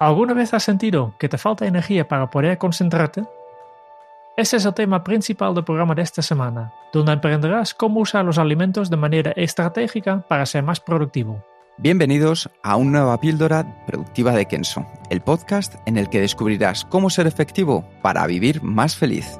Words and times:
¿Alguna 0.00 0.32
vez 0.32 0.54
has 0.54 0.62
sentido 0.62 1.12
que 1.18 1.28
te 1.28 1.36
falta 1.36 1.66
energía 1.66 2.08
para 2.08 2.30
poder 2.30 2.56
concentrarte? 2.56 3.24
Ese 4.34 4.56
es 4.56 4.64
el 4.64 4.72
tema 4.72 5.04
principal 5.04 5.54
del 5.54 5.62
programa 5.62 5.94
de 5.94 6.00
esta 6.00 6.22
semana, 6.22 6.72
donde 6.90 7.12
aprenderás 7.12 7.74
cómo 7.74 8.00
usar 8.00 8.24
los 8.24 8.38
alimentos 8.38 8.88
de 8.88 8.96
manera 8.96 9.32
estratégica 9.32 10.24
para 10.26 10.46
ser 10.46 10.62
más 10.62 10.80
productivo. 10.80 11.44
Bienvenidos 11.76 12.48
a 12.62 12.76
una 12.76 13.00
nueva 13.00 13.20
píldora 13.20 13.84
productiva 13.86 14.32
de 14.32 14.46
Kenso, 14.46 14.86
el 15.10 15.20
podcast 15.20 15.74
en 15.84 15.98
el 15.98 16.08
que 16.08 16.22
descubrirás 16.22 16.86
cómo 16.86 17.10
ser 17.10 17.26
efectivo 17.26 17.84
para 18.00 18.26
vivir 18.26 18.62
más 18.62 18.96
feliz. 18.96 19.38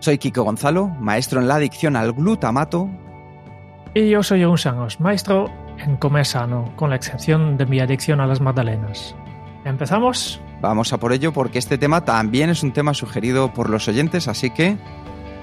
Soy 0.00 0.18
Kiko 0.18 0.42
Gonzalo, 0.42 0.88
maestro 0.98 1.40
en 1.40 1.46
la 1.46 1.54
adicción 1.54 1.94
al 1.94 2.12
glutamato. 2.12 2.90
Y 3.94 4.10
yo 4.10 4.24
soy 4.24 4.44
un 4.44 4.58
Sangos, 4.58 4.98
maestro 4.98 5.48
en 5.78 5.96
comer 5.96 6.26
sano, 6.26 6.72
con 6.74 6.90
la 6.90 6.96
excepción 6.96 7.56
de 7.56 7.66
mi 7.66 7.78
adicción 7.78 8.20
a 8.20 8.26
las 8.26 8.40
magdalenas. 8.40 9.14
¿Empezamos? 9.66 10.40
Vamos 10.60 10.92
a 10.92 10.98
por 10.98 11.12
ello 11.12 11.32
porque 11.32 11.58
este 11.58 11.76
tema 11.76 12.04
también 12.04 12.50
es 12.50 12.62
un 12.62 12.72
tema 12.72 12.94
sugerido 12.94 13.52
por 13.52 13.68
los 13.68 13.88
oyentes, 13.88 14.28
así 14.28 14.50
que 14.50 14.76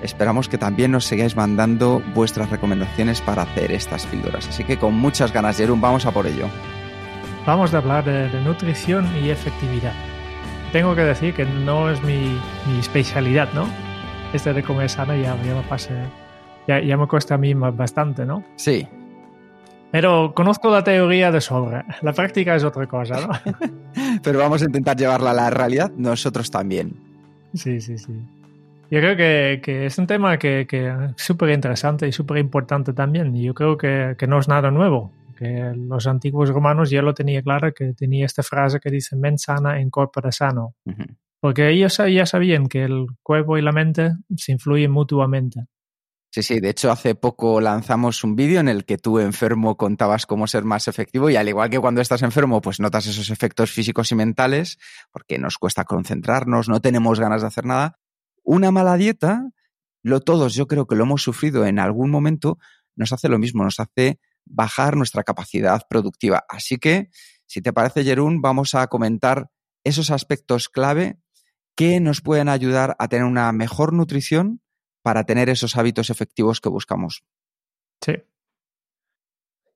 esperamos 0.02 0.48
que 0.48 0.58
también 0.58 0.92
nos 0.92 1.04
sigáis 1.04 1.36
mandando 1.36 2.02
vuestras 2.16 2.50
recomendaciones 2.50 3.20
para 3.20 3.42
hacer 3.42 3.74
estas 3.74 4.06
píldoras. 4.06 4.48
Así 4.48 4.64
que 4.64 4.78
con 4.78 4.94
muchas 4.94 5.34
ganas, 5.34 5.58
Jerón, 5.58 5.82
vamos 5.82 6.06
a 6.06 6.12
por 6.12 6.26
ello. 6.26 6.48
Vamos 7.46 7.74
a 7.74 7.80
hablar 7.80 8.06
de, 8.06 8.30
de 8.30 8.42
nutrición 8.42 9.06
y 9.22 9.30
efectividad. 9.30 9.94
Tengo 10.72 10.96
que 10.96 11.02
decir 11.02 11.34
que 11.34 11.44
no 11.44 11.90
es 11.90 12.02
mi, 12.02 12.40
mi 12.66 12.80
especialidad, 12.80 13.50
¿no? 13.54 13.68
Este 14.32 14.54
de 14.54 14.64
comer 14.64 14.90
sano 14.90 15.14
ya, 15.18 15.36
ya 15.44 15.54
me 15.54 15.64
pasa, 15.64 15.94
ya, 16.66 16.80
ya 16.80 16.96
me 16.96 17.08
cuesta 17.08 17.36
a 17.36 17.38
mí 17.38 17.54
bastante, 17.54 18.26
¿no? 18.26 18.42
Sí, 18.56 18.88
Pero 19.94 20.34
conozco 20.34 20.72
la 20.72 20.84
teoría 20.84 21.32
de 21.32 21.40
sobra. 21.40 21.86
La 22.02 22.14
práctica 22.14 22.56
es 22.56 22.64
otra 22.64 22.88
cosa, 22.88 23.28
¿no? 23.28 23.54
pero 24.24 24.40
vamos 24.40 24.64
a 24.64 24.66
intentar 24.66 24.98
llevarla 24.98 25.30
a 25.30 25.34
la 25.36 25.52
realidad 25.52 25.92
nosotros 25.96 26.50
también. 26.50 26.96
Sí, 27.54 27.80
sí, 27.80 28.00
sí. 28.00 28.12
Yo 28.90 29.00
creo 29.02 29.16
que, 29.16 29.62
que 29.64 29.86
es 29.86 29.96
un 30.00 30.08
tema 30.08 30.40
que, 30.40 30.66
que 30.68 30.88
es 30.88 30.96
súper 31.16 31.52
interesante 31.52 32.08
y 32.08 32.12
súper 32.12 32.40
importante 32.40 32.94
también. 32.94 33.36
Y 33.36 33.44
yo 33.44 33.54
creo 33.54 33.78
que, 33.78 34.16
que 34.18 34.26
no 34.26 34.40
es 34.40 34.48
nada 34.48 34.72
nuevo. 34.72 35.12
Que 35.38 35.74
los 35.76 36.08
antiguos 36.08 36.50
romanos 36.50 36.90
ya 36.90 37.04
lo 37.04 37.14
tenía 37.14 37.44
claro, 37.44 37.72
que 37.72 37.94
tenía 37.94 38.26
esta 38.26 38.42
frase 38.42 38.80
que 38.80 38.90
dice 38.90 39.16
mens 39.16 39.44
sana 39.44 39.80
in 39.80 39.92
corpore 39.92 40.32
sano. 40.32 40.74
Ujú. 40.86 41.04
Porque 41.40 41.70
ellos 41.70 41.98
ya 41.98 42.26
sabían 42.26 42.68
que 42.68 42.86
el 42.86 43.06
cuerpo 43.22 43.60
y 43.60 43.62
la 43.62 43.72
mente 43.72 44.14
se 44.38 44.54
influyen 44.54 44.90
mutuamente. 44.90 45.68
Sí, 46.34 46.42
sí, 46.42 46.60
de 46.60 46.70
hecho 46.70 46.92
hace 46.92 47.14
poco 47.14 47.62
lanzamos 47.62 48.24
un 48.24 48.36
vídeo 48.36 48.60
en 48.60 48.68
el 48.68 48.86
que 48.86 48.98
tú 48.98 49.20
enfermo 49.20 49.78
contabas 49.78 50.26
cómo 50.26 50.48
ser 50.48 50.64
más 50.64 50.88
efectivo 50.88 51.30
y 51.30 51.36
al 51.36 51.48
igual 51.48 51.70
que 51.70 51.80
cuando 51.80 52.02
estás 52.02 52.24
enfermo 52.24 52.60
pues 52.60 52.80
notas 52.80 53.06
esos 53.06 53.30
efectos 53.30 53.70
físicos 53.70 54.12
y 54.12 54.16
mentales 54.16 54.80
porque 55.12 55.38
nos 55.38 55.60
cuesta 55.60 55.84
concentrarnos, 55.84 56.70
no 56.70 56.82
tenemos 56.82 57.20
ganas 57.20 57.42
de 57.42 57.50
hacer 57.50 57.66
nada. 57.66 58.00
Una 58.42 58.72
mala 58.72 58.98
dieta, 58.98 59.48
lo 60.02 60.22
todos 60.22 60.56
yo 60.56 60.66
creo 60.66 60.88
que 60.88 60.96
lo 60.96 61.04
hemos 61.04 61.22
sufrido 61.22 61.68
en 61.68 61.78
algún 61.78 62.10
momento, 62.10 62.58
nos 62.96 63.14
hace 63.14 63.30
lo 63.30 63.38
mismo, 63.38 63.64
nos 63.64 63.80
hace 63.80 64.20
bajar 64.44 64.98
nuestra 64.98 65.22
capacidad 65.22 65.84
productiva. 65.88 66.46
Así 66.50 66.78
que, 66.80 67.12
si 67.46 67.62
te 67.62 67.74
parece, 67.74 68.04
Jerún, 68.04 68.42
vamos 68.42 68.74
a 68.74 68.88
comentar 68.88 69.52
esos 69.84 70.10
aspectos 70.10 70.68
clave 70.68 71.20
que 71.76 72.00
nos 72.00 72.22
pueden 72.22 72.50
ayudar 72.50 72.96
a 72.98 73.08
tener 73.08 73.26
una 73.26 73.52
mejor 73.52 73.94
nutrición 73.94 74.63
para 75.04 75.26
tener 75.26 75.50
esos 75.50 75.78
hábitos 75.78 76.10
efectivos 76.10 76.60
que 76.60 76.70
buscamos. 76.70 77.24
Sí. 78.02 78.16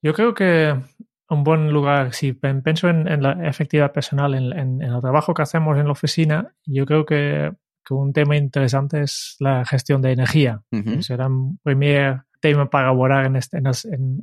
Yo 0.02 0.14
creo 0.14 0.34
que 0.34 0.74
un 1.30 1.44
buen 1.44 1.72
lugar, 1.72 2.14
si 2.14 2.34
pienso 2.34 2.88
en, 2.90 3.08
en 3.08 3.22
la 3.22 3.34
efectividad 3.48 3.92
personal, 3.92 4.34
en, 4.34 4.54
en- 4.58 4.82
en 4.82 4.94
el 4.94 5.02
trabajo 5.02 5.34
que 5.34 5.42
hacemos 5.42 5.78
en 5.78 5.86
la 5.86 5.92
oficina, 5.92 6.56
yo 6.66 6.86
creo 6.86 7.06
que, 7.06 7.52
que 7.86 7.94
un 7.94 8.14
tema 8.14 8.38
interesante 8.38 9.02
es 9.02 9.36
la 9.40 9.66
gestión 9.66 10.02
de 10.02 10.14
energía. 10.14 10.62
Será 11.02 11.28
un 11.28 11.58
primer 11.62 12.22
tema 12.40 12.70
para 12.70 12.88
abordar 12.90 13.26
en, 13.26 13.36
este- 13.36 13.58
el, 13.58 13.66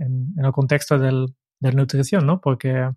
en 0.00 0.32
el 0.44 0.52
contexto 0.52 0.98
del, 0.98 1.26
de 1.60 1.72
la 1.72 1.76
nutrición, 1.80 2.24
¿no? 2.26 2.40
Porque, 2.40 2.90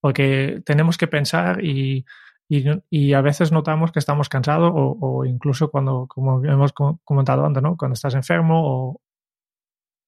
porque 0.00 0.62
tenemos 0.64 0.96
que 0.96 1.06
pensar 1.08 1.62
y, 1.64 2.04
y, 2.48 2.64
y 2.90 3.12
a 3.12 3.20
veces 3.20 3.52
notamos 3.52 3.92
que 3.92 3.98
estamos 3.98 4.28
cansados 4.28 4.70
o, 4.74 4.96
o 5.00 5.24
incluso 5.24 5.70
cuando, 5.70 6.06
como 6.06 6.44
hemos 6.44 6.72
co- 6.72 7.00
comentado 7.04 7.44
antes, 7.44 7.62
¿no? 7.62 7.76
Cuando 7.76 7.94
estás 7.94 8.14
enfermo 8.14 8.60
o 8.64 9.00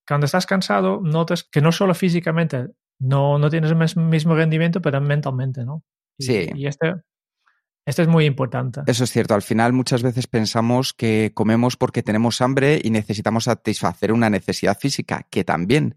cuando 0.06 0.24
estás 0.26 0.46
cansado, 0.46 1.00
notas 1.02 1.44
que 1.44 1.60
no 1.60 1.72
solo 1.72 1.94
físicamente 1.94 2.68
no, 3.00 3.38
no 3.38 3.50
tienes 3.50 3.70
el 3.70 4.02
mismo 4.02 4.34
rendimiento, 4.34 4.80
pero 4.80 5.00
mentalmente, 5.00 5.64
¿no? 5.64 5.82
Y, 6.18 6.24
Sí. 6.24 6.50
Y 6.54 6.66
este, 6.66 6.94
este 7.86 8.02
es 8.02 8.08
muy 8.08 8.24
importante. 8.24 8.80
Eso 8.86 9.04
es 9.04 9.10
cierto. 9.10 9.34
Al 9.34 9.42
final 9.42 9.72
muchas 9.72 10.02
veces 10.02 10.26
pensamos 10.26 10.92
que 10.94 11.32
comemos 11.34 11.76
porque 11.76 12.02
tenemos 12.02 12.40
hambre 12.40 12.80
y 12.82 12.90
necesitamos 12.90 13.44
satisfacer 13.44 14.12
una 14.12 14.30
necesidad 14.30 14.78
física, 14.78 15.26
que 15.30 15.44
también. 15.44 15.96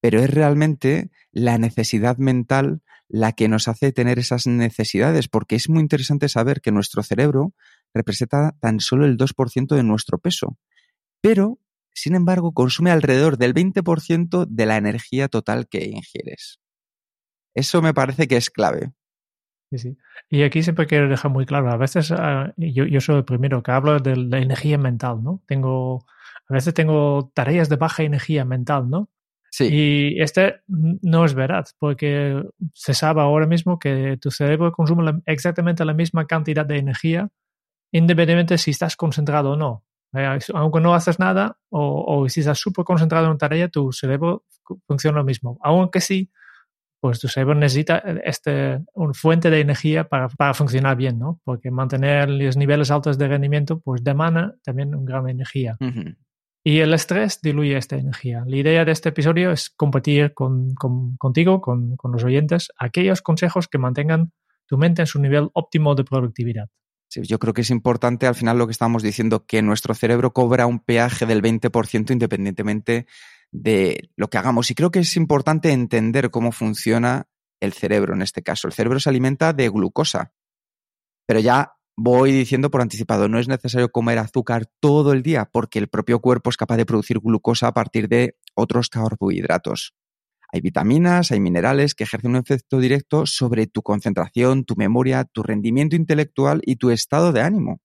Pero 0.00 0.20
es 0.20 0.30
realmente 0.30 1.10
la 1.32 1.58
necesidad 1.58 2.18
mental 2.18 2.82
la 3.08 3.32
que 3.32 3.48
nos 3.48 3.68
hace 3.68 3.92
tener 3.92 4.18
esas 4.18 4.46
necesidades, 4.46 5.28
porque 5.28 5.56
es 5.56 5.68
muy 5.68 5.80
interesante 5.80 6.28
saber 6.28 6.60
que 6.60 6.72
nuestro 6.72 7.02
cerebro 7.02 7.54
representa 7.94 8.56
tan 8.60 8.80
solo 8.80 9.06
el 9.06 9.16
2% 9.16 9.74
de 9.74 9.82
nuestro 9.82 10.18
peso. 10.18 10.58
Pero, 11.20 11.58
sin 11.94 12.14
embargo, 12.14 12.52
consume 12.52 12.90
alrededor 12.90 13.38
del 13.38 13.54
20% 13.54 14.46
de 14.46 14.66
la 14.66 14.76
energía 14.76 15.28
total 15.28 15.68
que 15.68 15.84
ingieres. 15.84 16.60
Eso 17.54 17.80
me 17.80 17.94
parece 17.94 18.26
que 18.26 18.36
es 18.36 18.50
clave. 18.50 18.92
Sí, 19.70 19.78
sí. 19.78 19.98
Y 20.30 20.42
aquí 20.42 20.62
siempre 20.62 20.86
quiero 20.86 21.08
dejar 21.08 21.30
muy 21.30 21.44
claro, 21.44 21.70
a 21.70 21.76
veces 21.76 22.12
ah, 22.12 22.52
yo, 22.56 22.84
yo 22.84 23.00
soy 23.00 23.16
el 23.16 23.24
primero 23.24 23.62
que 23.62 23.72
hablo 23.72 23.98
de 23.98 24.16
la 24.16 24.38
energía 24.38 24.78
mental, 24.78 25.22
¿no? 25.22 25.42
Tengo, 25.46 26.06
a 26.48 26.54
veces 26.54 26.72
tengo 26.74 27.32
tareas 27.34 27.68
de 27.68 27.76
baja 27.76 28.04
energía 28.04 28.44
mental, 28.44 28.88
¿no? 28.88 29.10
Sí, 29.58 29.68
Y 29.72 30.20
este 30.20 30.56
no 30.68 31.24
es 31.24 31.32
verdad, 31.32 31.64
porque 31.78 32.42
se 32.74 32.92
sabe 32.92 33.22
ahora 33.22 33.46
mismo 33.46 33.78
que 33.78 34.18
tu 34.20 34.30
cerebro 34.30 34.70
consume 34.70 35.02
la- 35.04 35.20
exactamente 35.24 35.82
la 35.86 35.94
misma 35.94 36.26
cantidad 36.26 36.66
de 36.66 36.76
energía, 36.76 37.30
independientemente 37.90 38.58
si 38.58 38.72
estás 38.72 38.96
concentrado 38.96 39.52
o 39.52 39.56
no. 39.56 39.84
Eh, 40.14 40.38
Aunque 40.54 40.80
no 40.80 40.94
haces 40.94 41.18
nada 41.18 41.56
o, 41.70 42.04
o 42.06 42.28
si 42.28 42.40
estás 42.40 42.58
súper 42.58 42.84
concentrado 42.84 43.24
en 43.24 43.30
una 43.30 43.38
tarea, 43.38 43.68
tu 43.68 43.92
cerebro 43.92 44.44
fu- 44.62 44.78
funciona 44.86 45.18
lo 45.18 45.24
mismo. 45.24 45.58
Aunque 45.62 46.02
sí, 46.02 46.30
pues 47.00 47.18
tu 47.18 47.28
cerebro 47.28 47.54
necesita 47.54 47.98
este, 48.24 48.84
una 48.94 49.14
fuente 49.14 49.48
de 49.48 49.60
energía 49.60 50.06
para, 50.06 50.28
para 50.28 50.52
funcionar 50.52 50.96
bien, 50.98 51.18
¿no? 51.18 51.40
Porque 51.44 51.70
mantener 51.70 52.28
los 52.28 52.58
niveles 52.58 52.90
altos 52.90 53.16
de 53.16 53.28
rendimiento, 53.28 53.80
pues 53.80 54.04
demanda 54.04 54.54
también 54.64 54.94
una 54.94 55.04
gran 55.10 55.28
energía. 55.30 55.76
Y 56.68 56.80
el 56.80 56.92
estrés 56.94 57.40
diluye 57.40 57.76
esta 57.76 57.94
energía. 57.94 58.42
La 58.44 58.56
idea 58.56 58.84
de 58.84 58.90
este 58.90 59.10
episodio 59.10 59.52
es 59.52 59.70
compartir 59.70 60.34
con, 60.34 60.74
con- 60.74 61.16
contigo, 61.16 61.60
con, 61.60 61.96
los 62.02 62.24
oyentes, 62.24 62.72
aquellos 62.76 63.22
consejos 63.22 63.68
que 63.68 63.78
mantengan 63.78 64.32
tu 64.66 64.76
mente 64.76 65.02
en 65.02 65.06
su 65.06 65.20
nivel 65.20 65.48
óptimo 65.52 65.94
de 65.94 66.02
productividad. 66.02 66.68
Sí, 67.08 67.22
yo 67.22 67.38
creo 67.38 67.54
que 67.54 67.60
es 67.60 67.70
importante 67.70 68.26
al 68.26 68.34
final 68.34 68.58
lo 68.58 68.66
que 68.66 68.72
estamos 68.72 69.04
diciendo, 69.04 69.46
que 69.46 69.62
nuestro 69.62 69.94
cerebro 69.94 70.32
cobra 70.32 70.66
un 70.66 70.80
peaje 70.80 71.24
del 71.24 71.40
20% 71.40 72.10
independientemente 72.10 73.06
de 73.52 74.10
lo 74.16 74.28
que 74.28 74.38
hagamos. 74.38 74.68
Y 74.68 74.74
creo 74.74 74.90
que 74.90 74.98
es 74.98 75.16
importante 75.16 75.70
entender 75.70 76.30
cómo 76.30 76.50
funciona 76.50 77.28
el 77.60 77.74
cerebro 77.74 78.14
en 78.14 78.22
este 78.22 78.42
caso. 78.42 78.66
El 78.66 78.74
cerebro 78.74 78.98
se 78.98 79.08
alimenta 79.08 79.52
de 79.52 79.68
glucosa. 79.68 80.32
Pero 81.28 81.38
ya 81.38 81.75
voy 81.96 82.30
diciendo 82.30 82.70
por 82.70 82.82
anticipado, 82.82 83.28
no 83.28 83.38
es 83.38 83.48
necesario 83.48 83.90
comer 83.90 84.18
azúcar 84.18 84.66
todo 84.80 85.12
el 85.12 85.22
día 85.22 85.48
porque 85.50 85.78
el 85.78 85.88
propio 85.88 86.20
cuerpo 86.20 86.50
es 86.50 86.56
capaz 86.56 86.76
de 86.76 86.86
producir 86.86 87.20
glucosa 87.20 87.68
a 87.68 87.74
partir 87.74 88.08
de 88.08 88.36
otros 88.54 88.90
carbohidratos. 88.90 89.94
Hay 90.52 90.60
vitaminas, 90.60 91.32
hay 91.32 91.40
minerales 91.40 91.94
que 91.94 92.04
ejercen 92.04 92.32
un 92.32 92.36
efecto 92.36 92.78
directo 92.78 93.26
sobre 93.26 93.66
tu 93.66 93.82
concentración, 93.82 94.64
tu 94.64 94.76
memoria, 94.76 95.24
tu 95.24 95.42
rendimiento 95.42 95.96
intelectual 95.96 96.60
y 96.64 96.76
tu 96.76 96.90
estado 96.90 97.32
de 97.32 97.40
ánimo. 97.40 97.80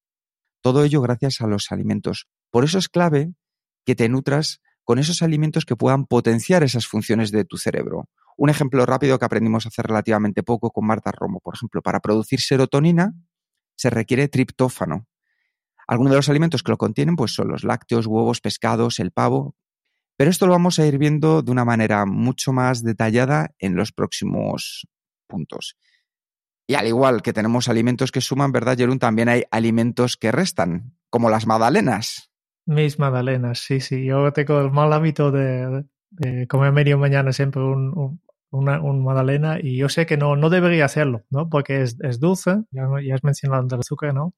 Todo 0.60 0.84
ello 0.84 1.00
gracias 1.00 1.40
a 1.40 1.46
los 1.46 1.72
alimentos. 1.72 2.28
Por 2.50 2.64
eso 2.64 2.78
es 2.78 2.88
clave 2.88 3.32
que 3.84 3.96
te 3.96 4.08
nutras 4.08 4.60
con 4.84 4.98
esos 4.98 5.22
alimentos 5.22 5.64
que 5.64 5.74
puedan 5.74 6.06
potenciar 6.06 6.62
esas 6.62 6.86
funciones 6.86 7.32
de 7.32 7.44
tu 7.44 7.56
cerebro. 7.56 8.08
Un 8.36 8.50
ejemplo 8.50 8.86
rápido 8.86 9.18
que 9.18 9.24
aprendimos 9.24 9.64
a 9.64 9.68
hacer 9.68 9.86
relativamente 9.86 10.42
poco 10.42 10.70
con 10.70 10.86
Marta 10.86 11.10
Romo, 11.12 11.40
por 11.40 11.54
ejemplo, 11.54 11.82
para 11.82 12.00
producir 12.00 12.40
serotonina 12.40 13.14
se 13.76 13.90
requiere 13.90 14.28
triptófano. 14.28 15.06
Algunos 15.86 16.12
de 16.12 16.16
los 16.16 16.28
alimentos 16.28 16.62
que 16.62 16.72
lo 16.72 16.78
contienen 16.78 17.16
pues, 17.16 17.34
son 17.34 17.48
los 17.48 17.64
lácteos, 17.64 18.06
huevos, 18.06 18.40
pescados, 18.40 18.98
el 18.98 19.10
pavo, 19.10 19.56
pero 20.16 20.30
esto 20.30 20.46
lo 20.46 20.52
vamos 20.52 20.78
a 20.78 20.86
ir 20.86 20.98
viendo 20.98 21.42
de 21.42 21.50
una 21.50 21.64
manera 21.64 22.06
mucho 22.06 22.52
más 22.52 22.82
detallada 22.82 23.54
en 23.58 23.74
los 23.74 23.92
próximos 23.92 24.86
puntos. 25.26 25.76
Y 26.66 26.74
al 26.74 26.86
igual 26.86 27.22
que 27.22 27.32
tenemos 27.32 27.68
alimentos 27.68 28.12
que 28.12 28.20
suman, 28.20 28.52
¿verdad, 28.52 28.76
Jerún? 28.76 28.98
También 28.98 29.28
hay 29.28 29.44
alimentos 29.50 30.16
que 30.16 30.30
restan, 30.30 30.96
como 31.10 31.28
las 31.28 31.46
magdalenas. 31.46 32.30
Mis 32.66 32.98
magdalenas, 32.98 33.58
sí, 33.58 33.80
sí. 33.80 34.04
Yo 34.04 34.32
tengo 34.32 34.60
el 34.60 34.70
mal 34.70 34.92
hábito 34.92 35.32
de, 35.32 35.84
comer 36.48 36.72
medio 36.72 36.98
mañana 36.98 37.32
siempre 37.32 37.60
un, 37.60 38.20
una, 38.52 38.78
magdalena 38.80 39.58
y 39.60 39.76
yo 39.76 39.88
sé 39.88 40.06
que 40.06 40.16
no, 40.16 40.36
no 40.36 40.50
debería 40.50 40.84
hacerlo, 40.84 41.24
¿no? 41.30 41.48
Porque 41.48 41.82
es, 41.82 42.20
dulce, 42.20 42.62
ya, 42.70 42.86
ya 43.04 43.14
has 43.14 43.24
mencionado 43.24 43.66
el 43.66 43.80
azúcar, 43.80 44.14
¿no? 44.14 44.34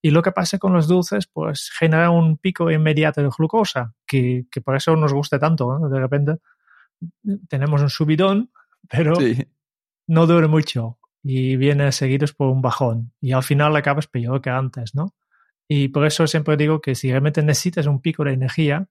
Y 0.00 0.10
lo 0.12 0.22
que 0.22 0.32
pasa 0.32 0.58
con 0.58 0.72
los 0.72 0.86
dulces, 0.86 1.26
pues 1.26 1.70
genera 1.76 2.10
un 2.10 2.38
pico 2.38 2.70
inmediato 2.70 3.20
de 3.20 3.30
glucosa, 3.36 3.94
que, 4.06 4.46
que 4.50 4.60
por 4.60 4.76
eso 4.76 4.94
nos 4.96 5.12
gusta 5.12 5.38
tanto, 5.38 5.78
¿no? 5.78 5.88
De 5.88 5.98
repente 5.98 6.36
tenemos 7.48 7.82
un 7.82 7.90
subidón, 7.90 8.50
pero 8.88 9.14
no 10.06 10.26
dura 10.26 10.48
mucho 10.48 10.98
y 11.22 11.56
viene 11.56 11.92
seguidos 11.92 12.32
por 12.32 12.48
un 12.48 12.62
bajón 12.62 13.12
y 13.20 13.32
al 13.32 13.42
final 13.42 13.76
acabas 13.76 14.06
peor 14.06 14.40
que 14.40 14.50
antes, 14.50 14.94
¿no? 14.94 15.14
Y 15.68 15.88
por 15.88 16.06
eso 16.06 16.26
siempre 16.26 16.56
digo 16.56 16.80
que 16.80 16.94
si 16.94 17.10
realmente 17.10 17.42
necesitas 17.42 17.86
un 17.86 18.00
pico 18.00 18.24
de 18.24 18.32
energía, 18.32 18.88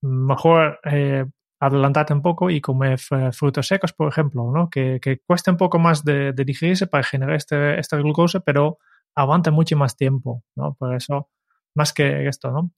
mejor 0.00 0.80
eh, 0.84 1.26
adelantarte 1.66 2.12
un 2.12 2.22
poco 2.22 2.50
y 2.50 2.60
comer 2.60 2.98
frutos 2.98 3.66
secos, 3.66 3.92
por 3.92 4.08
ejemplo, 4.08 4.50
¿no? 4.52 4.70
Que, 4.70 4.98
que 5.00 5.18
cuesta 5.18 5.50
un 5.50 5.56
poco 5.56 5.78
más 5.78 6.04
de, 6.04 6.32
digerirse 6.32 6.86
para 6.86 7.04
generar 7.04 7.36
este, 7.36 7.78
esta 7.78 7.96
glucosa, 7.96 8.40
pero 8.40 8.78
aguanta 9.14 9.50
mucho 9.50 9.76
más 9.76 9.96
tiempo, 9.96 10.42
¿no? 10.56 10.74
Por 10.74 10.94
eso, 10.94 11.30
más 11.74 11.92
que 11.92 12.28
esto, 12.28 12.50
¿no? 12.50 12.72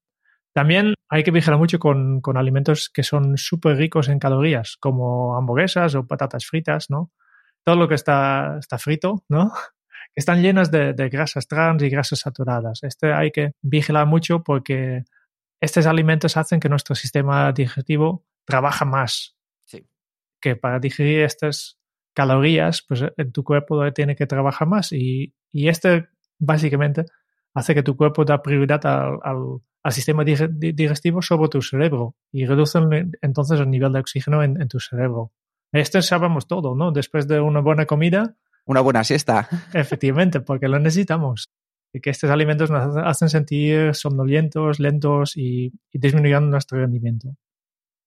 También 0.52 0.94
hay 1.08 1.22
que 1.22 1.30
vigilar 1.30 1.58
mucho 1.58 1.78
con, 1.78 2.20
con 2.20 2.36
alimentos 2.36 2.88
que 2.88 3.02
son 3.02 3.36
súper 3.36 3.76
ricos 3.76 4.08
en 4.08 4.18
calorías, 4.18 4.76
como 4.80 5.36
hamburguesas 5.36 5.94
o 5.94 6.06
patatas 6.06 6.46
fritas, 6.46 6.90
¿no? 6.90 7.10
Todo 7.64 7.76
lo 7.76 7.88
que 7.88 7.94
está, 7.94 8.56
está 8.58 8.78
frito, 8.78 9.24
¿no? 9.28 9.52
están 10.14 10.42
llenas 10.42 10.70
de, 10.70 10.94
de, 10.94 11.08
grasas 11.08 11.46
trans 11.46 11.82
y 11.82 11.90
grasas 11.90 12.20
saturadas. 12.20 12.82
Este 12.82 13.12
hay 13.12 13.32
que 13.32 13.52
vigilar 13.62 14.06
mucho 14.06 14.42
porque 14.42 15.04
estos 15.60 15.86
alimentos 15.86 16.36
hacen 16.36 16.60
que 16.60 16.68
nuestro 16.68 16.94
sistema 16.94 17.52
digestivo 17.52 18.24
trabaja 18.46 18.84
más. 18.84 19.36
Sí. 19.64 19.86
Que 20.40 20.56
para 20.56 20.78
digerir 20.78 21.20
estas 21.20 21.78
calorías, 22.14 22.82
pues 22.88 23.04
en 23.16 23.32
tu 23.32 23.44
cuerpo 23.44 23.92
tiene 23.92 24.16
que 24.16 24.26
trabajar 24.26 24.66
más. 24.66 24.92
Y, 24.92 25.34
y 25.52 25.68
este 25.68 26.08
básicamente 26.38 27.04
hace 27.54 27.74
que 27.74 27.82
tu 27.82 27.96
cuerpo 27.96 28.24
da 28.24 28.42
prioridad 28.42 28.84
al, 28.86 29.18
al, 29.82 29.92
sistema 29.92 30.24
digestivo 30.24 31.22
sobre 31.22 31.48
tu 31.48 31.62
cerebro 31.62 32.16
y 32.32 32.44
reduce 32.44 32.78
entonces 33.22 33.60
el 33.60 33.70
nivel 33.70 33.92
de 33.92 34.00
oxígeno 34.00 34.42
en, 34.42 34.60
en 34.60 34.68
tu 34.68 34.80
cerebro. 34.80 35.32
Esto 35.72 36.00
sabemos 36.02 36.46
todo, 36.46 36.74
¿no? 36.74 36.90
Después 36.90 37.28
de 37.28 37.40
una 37.40 37.60
buena 37.60 37.86
comida. 37.86 38.34
Una 38.64 38.80
buena 38.80 39.04
siesta. 39.04 39.48
Efectivamente, 39.74 40.40
porque 40.40 40.68
lo 40.68 40.78
necesitamos. 40.78 41.50
Y 41.92 42.00
que 42.00 42.10
estos 42.10 42.30
alimentos 42.30 42.70
nos 42.70 42.96
hacen 42.96 43.28
sentir 43.28 43.94
somnolientos, 43.94 44.80
lentos 44.80 45.36
y, 45.36 45.72
y 45.92 45.98
disminuyendo 45.98 46.50
nuestro 46.50 46.78
rendimiento. 46.78 47.36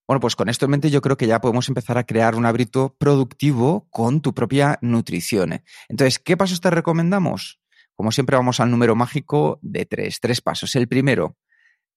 Bueno, 0.10 0.22
pues 0.22 0.36
con 0.36 0.50
esto 0.50 0.66
en 0.66 0.72
mente 0.72 0.90
yo 0.90 1.02
creo 1.02 1.18
que 1.18 1.28
ya 1.28 1.40
podemos 1.40 1.68
empezar 1.68 2.00
a 2.00 2.04
crear 2.04 2.34
un 2.34 2.48
hábito 2.48 2.96
productivo 2.98 3.88
con 3.92 4.22
tu 4.22 4.34
propia 4.34 4.80
nutrición. 4.82 5.62
Entonces, 5.88 6.18
¿qué 6.18 6.36
pasos 6.36 6.62
te 6.62 6.72
recomendamos? 6.72 7.60
Como 7.94 8.12
siempre 8.12 8.36
vamos 8.36 8.60
al 8.60 8.72
número 8.72 8.96
mágico 8.96 9.60
de 9.62 9.86
tres, 9.86 10.20
tres 10.20 10.42
pasos. 10.42 10.76
El 10.76 10.88
primero, 10.88 11.38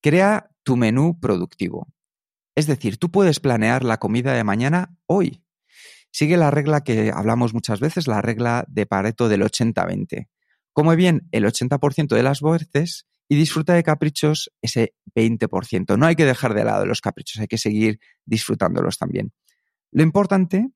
crea 0.03 0.51
tu 0.63 0.77
menú 0.77 1.19
productivo. 1.21 1.89
Es 2.55 2.67
decir, 2.67 2.99
tú 2.99 3.11
puedes 3.11 3.41
planear 3.41 3.83
la 3.83 3.97
comida 3.97 4.35
de 4.35 4.45
mañana 4.45 4.95
hoy. 5.07 5.43
Sigue 6.11 6.37
la 6.37 6.51
regla 6.51 6.85
que 6.85 7.13
hablamos 7.15 7.55
muchas 7.55 7.81
veces, 7.81 8.09
la 8.09 8.21
regla 8.21 8.67
de 8.69 8.85
Pareto 8.85 9.31
del 9.31 9.41
80-20. 9.41 10.29
Come 10.75 10.97
bien 10.97 11.29
el 11.33 11.47
80% 11.47 12.15
de 12.15 12.23
las 12.23 12.43
veces 12.43 13.07
y 13.29 13.37
disfruta 13.37 13.75
de 13.75 13.83
caprichos 13.83 14.51
ese 14.61 14.95
20%. 15.15 15.97
No 15.97 16.07
hay 16.07 16.17
que 16.17 16.25
dejar 16.25 16.55
de 16.55 16.65
lado 16.65 16.87
los 16.87 17.01
caprichos, 17.01 17.41
hay 17.41 17.49
que 17.49 17.59
seguir 17.59 17.99
disfrutándolos 18.25 18.99
también. 18.99 19.33
Lo 19.91 20.03
importante 20.03 20.71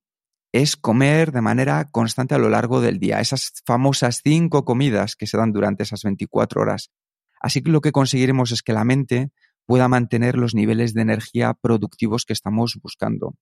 es 0.51 0.75
comer 0.75 1.31
de 1.31 1.41
manera 1.41 1.89
constante 1.91 2.35
a 2.35 2.37
lo 2.37 2.49
largo 2.49 2.81
del 2.81 2.99
día, 2.99 3.19
esas 3.19 3.53
famosas 3.65 4.21
cinco 4.23 4.65
comidas 4.65 5.15
que 5.15 5.27
se 5.27 5.37
dan 5.37 5.51
durante 5.51 5.83
esas 5.83 6.03
24 6.03 6.61
horas. 6.61 6.91
Así 7.39 7.61
que 7.61 7.69
lo 7.69 7.81
que 7.81 7.91
conseguiremos 7.91 8.51
es 8.51 8.63
que 8.63 8.73
la 8.73 8.83
mente 8.83 9.31
pueda 9.65 9.87
mantener 9.87 10.37
los 10.37 10.55
niveles 10.55 10.93
de 10.93 11.01
energía 11.01 11.53
productivos 11.53 12.25
que 12.25 12.33
estamos 12.33 12.79
buscando. 12.81 13.35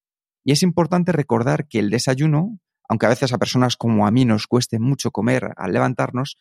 Y 0.44 0.52
es 0.52 0.62
importante 0.62 1.12
recordar 1.12 1.68
que 1.68 1.78
el 1.78 1.90
desayuno, 1.90 2.58
aunque 2.88 3.06
a 3.06 3.10
veces 3.10 3.32
a 3.32 3.38
personas 3.38 3.76
como 3.76 4.06
a 4.06 4.10
mí 4.10 4.24
nos 4.24 4.46
cueste 4.46 4.78
mucho 4.78 5.10
comer 5.10 5.52
al 5.56 5.72
levantarnos, 5.72 6.36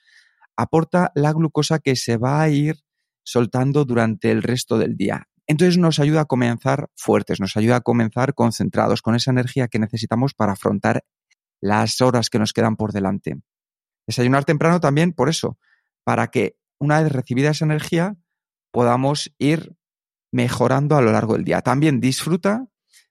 aporta 0.55 1.11
la 1.15 1.33
glucosa 1.33 1.79
que 1.79 1.95
se 1.95 2.17
va 2.17 2.41
a 2.41 2.49
ir 2.49 2.77
soltando 3.23 3.85
durante 3.85 4.31
el 4.31 4.43
resto 4.43 4.77
del 4.77 4.95
día. 4.95 5.27
Entonces 5.47 5.77
nos 5.77 5.99
ayuda 5.99 6.21
a 6.21 6.25
comenzar 6.25 6.89
fuertes, 6.95 7.39
nos 7.39 7.55
ayuda 7.57 7.77
a 7.77 7.81
comenzar 7.81 8.33
concentrados, 8.33 9.01
con 9.01 9.15
esa 9.15 9.31
energía 9.31 9.67
que 9.67 9.79
necesitamos 9.79 10.33
para 10.33 10.53
afrontar 10.53 11.03
las 11.61 12.01
horas 12.01 12.29
que 12.29 12.39
nos 12.39 12.53
quedan 12.53 12.75
por 12.75 12.91
delante. 12.91 13.37
Desayunar 14.07 14.45
temprano 14.45 14.79
también 14.79 15.13
por 15.13 15.29
eso, 15.29 15.57
para 16.03 16.27
que 16.27 16.57
una 16.79 17.01
vez 17.01 17.11
recibida 17.11 17.51
esa 17.51 17.65
energía 17.65 18.15
podamos 18.71 19.33
ir 19.37 19.75
mejorando 20.31 20.97
a 20.97 21.01
lo 21.01 21.11
largo 21.11 21.33
del 21.33 21.45
día. 21.45 21.61
También 21.61 21.99
disfruta 21.99 22.67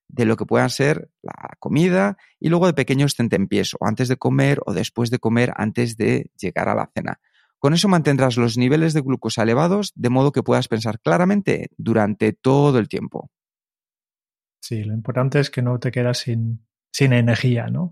de 0.08 0.24
lo 0.24 0.36
que 0.36 0.44
puedan 0.44 0.70
ser 0.70 1.10
la 1.22 1.56
comida 1.58 2.16
y 2.38 2.48
luego 2.48 2.66
de 2.66 2.74
pequeños 2.74 3.16
tentempiés, 3.16 3.74
o 3.80 3.86
antes 3.86 4.08
de 4.08 4.16
comer 4.16 4.60
o 4.66 4.74
después 4.74 5.10
de 5.10 5.18
comer, 5.18 5.52
antes 5.56 5.96
de 5.96 6.30
llegar 6.38 6.68
a 6.68 6.74
la 6.74 6.90
cena. 6.94 7.20
Con 7.64 7.72
eso 7.72 7.88
mantendrás 7.88 8.36
los 8.36 8.58
niveles 8.58 8.92
de 8.92 9.00
glucosa 9.00 9.42
elevados 9.42 9.90
de 9.94 10.10
modo 10.10 10.32
que 10.32 10.42
puedas 10.42 10.68
pensar 10.68 11.00
claramente 11.00 11.70
durante 11.78 12.34
todo 12.34 12.78
el 12.78 12.88
tiempo. 12.88 13.30
Sí, 14.60 14.84
lo 14.84 14.92
importante 14.92 15.40
es 15.40 15.48
que 15.48 15.62
no 15.62 15.78
te 15.78 15.90
quedas 15.90 16.18
sin, 16.18 16.66
sin 16.92 17.14
energía, 17.14 17.68
¿no? 17.68 17.88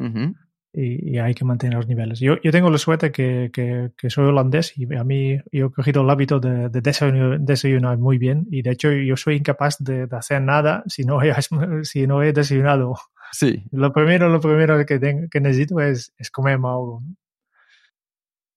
y, 0.75 1.16
hay 1.16 1.32
que 1.32 1.46
mantener 1.46 1.78
los 1.78 1.88
niveles. 1.88 2.20
Yo, 2.20 2.35
yo 2.42 2.52
tengo 2.52 2.68
la 2.68 2.76
suerte 2.76 3.12
que, 3.12 3.50
que, 3.50 4.11
soy 4.11 4.26
holandés 4.26 4.76
y 4.76 4.94
a 4.94 5.04
mí 5.04 5.38
yo 5.50 5.68
he 5.68 5.73
cogido 5.73 6.02
el 6.02 6.11
hábito 6.11 6.38
de, 6.38 6.68
desayunar, 6.68 7.96
muy 7.96 8.18
bien 8.18 8.46
y 8.50 8.61
de 8.61 8.73
hecho 8.73 8.92
yo 8.92 9.16
soy 9.16 9.37
incapaz 9.37 9.78
de, 9.78 10.06
hacer 10.11 10.42
nada 10.42 10.85
si 10.87 11.04
no 11.04 11.23
he, 11.23 11.32
si 11.85 12.06
no 12.06 12.23
he 12.23 12.35
desayunado. 12.35 12.96
Sí. 13.30 13.64
Lo 13.70 13.90
primero, 13.90 14.28
lo 14.28 14.38
primero 14.38 14.85
que, 14.85 15.00
que 15.30 15.40
necesito 15.40 15.80
es, 15.80 16.12
es 16.18 16.30
comerme 16.30 16.68
algo. 16.68 17.00
¿no? 17.06 17.21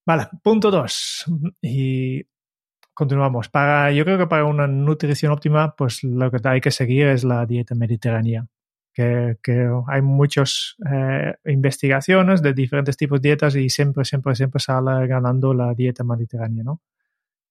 Vale, 0.06 0.28
punto 0.44 0.70
dos. 0.70 1.26
Y 1.62 2.24
continuamos. 2.94 3.50
Para, 3.50 3.92
yo 3.92 4.06
creo 4.06 4.18
que 4.18 4.28
para 4.28 4.46
una 4.46 4.68
nutrición 4.68 5.32
óptima, 5.32 5.76
pues 5.76 6.04
lo 6.04 6.30
que 6.32 6.40
hay 6.48 6.62
que 6.62 6.72
seguir 6.72 7.08
es 7.08 7.24
la 7.24 7.46
dieta 7.46 7.76
mediterránea. 7.76 8.48
Que, 8.94 9.38
que 9.44 9.70
hay 9.88 10.02
muchas 10.02 10.78
eh, 10.90 11.36
investigaciones 11.46 12.42
de 12.42 12.54
diferentes 12.54 12.96
tipos 12.96 13.22
de 13.22 13.30
dietas 13.30 13.56
y 13.58 13.70
siempre, 13.70 14.06
siempre, 14.06 14.36
siempre 14.36 14.62
sale 14.62 15.06
ganando 15.06 15.54
la 15.54 15.74
dieta 15.74 16.06
mediterránea, 16.06 16.64
¿no? 16.64 16.82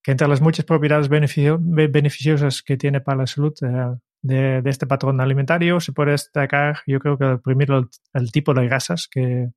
Que 0.03 0.13
entre 0.13 0.27
las 0.29 0.41
muchas 0.41 0.65
propiedades 0.65 1.11
beneficiosas 1.11 2.63
que 2.63 2.79
tiene 2.79 3.03
para 3.03 3.19
la 3.19 3.27
salud 3.27 3.53
eh, 3.63 3.97
de, 4.23 4.63
de, 4.63 4.71
este 4.71 4.87
patrón 4.87 5.21
alimentario 5.21 5.81
se 5.81 5.93
puede 5.93 6.13
destacar, 6.13 6.79
yo 6.87 6.99
creo 6.99 7.19
que 7.19 7.39
primero 7.45 7.91
el 8.15 8.33
tipo 8.33 8.55
de 8.55 8.65
grasas 8.65 9.07
que, 9.07 9.51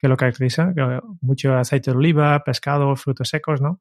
que 0.00 0.08
lo 0.08 0.16
caracteriza, 0.16 0.72
mucho 1.20 1.54
aceite 1.54 1.90
de 1.90 1.96
oliva, 1.96 2.42
pescado, 2.42 2.96
frutos 2.96 3.28
secos, 3.28 3.60
¿no? 3.60 3.80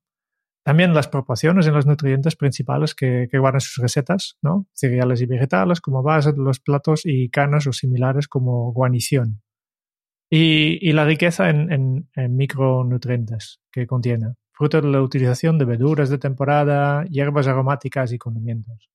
También 0.64 0.94
las 0.94 1.08
proporciones 1.08 1.66
en 1.68 1.74
los 1.74 1.86
nutrientes 1.86 2.36
principales 2.36 2.94
que, 2.94 3.28
guardan 3.32 3.62
sus 3.62 3.82
recetas, 3.82 4.38
¿no? 4.42 4.68
Cereales 4.74 5.22
y 5.22 5.26
vegetales 5.26 5.80
como 5.80 6.04
base 6.04 6.34
de 6.34 6.40
los 6.40 6.60
platos 6.60 7.02
y 7.06 7.30
carnes 7.30 7.66
o 7.68 7.74
similares 7.74 8.28
como 8.28 8.74
guarnición. 8.74 9.42
Y, 10.30 10.92
la 10.92 11.06
riqueza 11.06 11.50
en, 11.50 12.10
micronutrientes 12.16 13.62
que 13.72 13.88
contiene, 13.88 14.36
fruto 14.52 14.82
de 14.82 14.90
la 14.90 15.02
utilización 15.02 15.58
de 15.58 15.66
verduras 15.66 16.10
de 16.10 16.20
temporada, 16.20 17.06
hierbas 17.06 17.48
aromáticas 17.48 18.12
y 18.12 18.18
condimentos. 18.18 18.90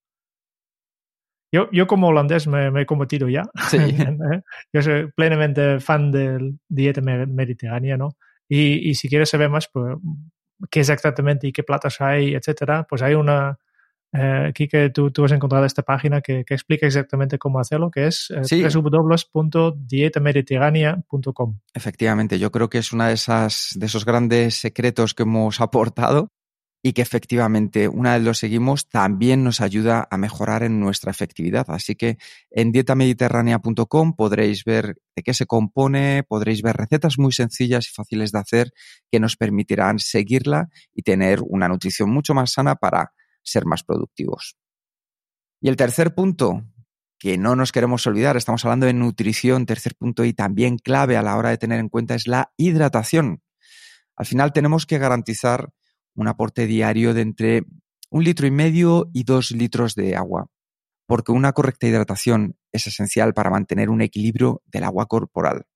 Yo, 1.55 1.71
yo 1.71 1.87
como 1.87 2.09
holandés 2.09 2.49
me, 2.49 2.81
he 2.81 2.85
convertido 2.85 3.29
ya. 3.29 3.45
¿eh? 3.73 4.41
yo 4.73 4.83
soy 4.83 5.13
plenamente 5.13 5.79
fan 5.79 6.11
del 6.11 6.59
dieta 6.69 7.01
mediterránea, 7.01 7.97
¿no? 7.97 8.17
Y, 8.49 8.91
y, 8.91 8.97
si 8.97 9.09
quieres 9.09 9.29
saber 9.29 9.51
más, 9.51 9.69
pues, 9.73 9.97
qué 10.69 10.81
exactamente 10.81 11.47
y 11.47 11.53
qué 11.53 11.63
platos 11.63 12.01
hay, 12.01 12.35
etcétera, 12.35 12.85
pues 12.89 13.03
hay 13.03 13.15
una, 13.15 13.57
eh, 14.13 14.47
aquí 14.49 14.67
que 14.67 14.91
tú, 14.91 15.13
tú, 15.13 15.25
has 15.25 15.31
encontrado 15.31 15.65
esta 15.65 15.83
página 15.83 16.21
que, 16.21 16.45
que, 16.45 16.55
explica 16.55 16.87
exactamente 16.87 17.39
cómo 17.39 17.61
hacerlo, 17.61 17.89
que 17.89 18.09
es 18.09 18.31
eh, 18.31 18.43
sí. 18.43 18.65
www.dietamediterránea.com. 18.65 21.61
Efectivamente, 21.73 22.41
yo 22.41 22.51
creo 22.51 22.69
que 22.69 22.79
es 22.79 22.93
uno 22.93 23.07
de, 23.07 23.13
esas, 23.13 23.77
de 23.77 23.87
esos 23.87 24.05
grandes 24.05 24.57
secretos 24.57 25.15
que 25.15 25.23
hemos 25.23 25.61
aportado 25.61 26.33
y 26.87 26.93
que 26.93 27.01
efectivamente 27.01 27.89
una 27.89 28.13
vez 28.13 28.23
lo 28.23 28.35
seguimos 28.35 28.91
también 28.91 29.43
nos 29.43 29.63
ayuda 29.63 30.07
a 30.11 30.19
mejorar 30.19 30.63
en 30.63 30.81
nuestra 30.81 31.11
efectividad. 31.11 31.65
Así 31.69 31.95
que 31.95 32.19
en 32.51 32.73
dietamediterránea.com 32.73 34.15
podréis 34.15 34.65
ver 34.65 34.99
de 35.17 35.23
qué 35.23 35.33
se 35.33 35.47
compone, 35.47 36.25
podréis 36.25 36.61
ver 36.61 36.77
recetas 36.77 37.19
muy 37.19 37.33
sencillas 37.33 37.89
y 37.89 37.95
fáciles 37.95 38.33
de 38.33 38.39
hacer 38.39 38.75
que 39.11 39.19
nos 39.19 39.35
permitirán 39.39 39.99
seguirla 39.99 40.69
y 40.93 41.01
tener 41.01 41.41
una 41.47 41.69
nutrición 41.69 42.11
mucho 42.11 42.35
más 42.35 42.53
sana 42.53 42.75
para 42.75 43.15
ser 43.43 43.65
más 43.65 43.83
productivos. 43.83 44.59
Y 45.63 45.71
el 45.71 45.77
tercer 45.77 46.15
punto, 46.15 46.65
que 47.19 47.39
no 47.39 47.57
nos 47.57 47.73
queremos 47.73 48.07
olvidar, 48.07 48.37
estamos 48.37 48.63
hablando 48.67 48.85
de 48.85 48.93
nutrición, 48.93 49.65
tercer 49.65 49.95
punto 49.95 50.23
y 50.27 50.35
también 50.35 50.77
clave 50.77 51.17
a 51.17 51.23
la 51.23 51.39
hora 51.39 51.49
de 51.49 51.57
tener 51.57 51.81
en 51.81 51.89
cuenta 51.89 52.15
es 52.15 52.27
la 52.27 52.53
hidratación. 52.59 53.43
Al 54.17 54.27
final 54.27 54.53
tenemos 54.53 54.85
que 54.85 54.99
garantizar 54.99 55.73
un 56.15 56.29
aporte 56.29 56.67
diario 56.67 57.15
de 57.15 57.23
entre 57.23 57.65
un 58.11 58.25
litro 58.25 58.47
y 58.47 58.51
medio 58.51 59.11
y 59.13 59.25
dos 59.25 59.51
litros 59.51 59.95
de 59.95 60.17
agua, 60.17 60.47
porque 61.07 61.33
una 61.33 61.53
correcta 61.53 61.87
hidratación 61.87 62.57
es 62.73 62.87
esencial 62.87 63.35
para 63.35 63.51
mantener 63.51 63.91
un 63.91 64.03
equilibrio 64.03 64.63
del 64.67 64.85
agua 64.85 65.07
corporal. 65.07 65.67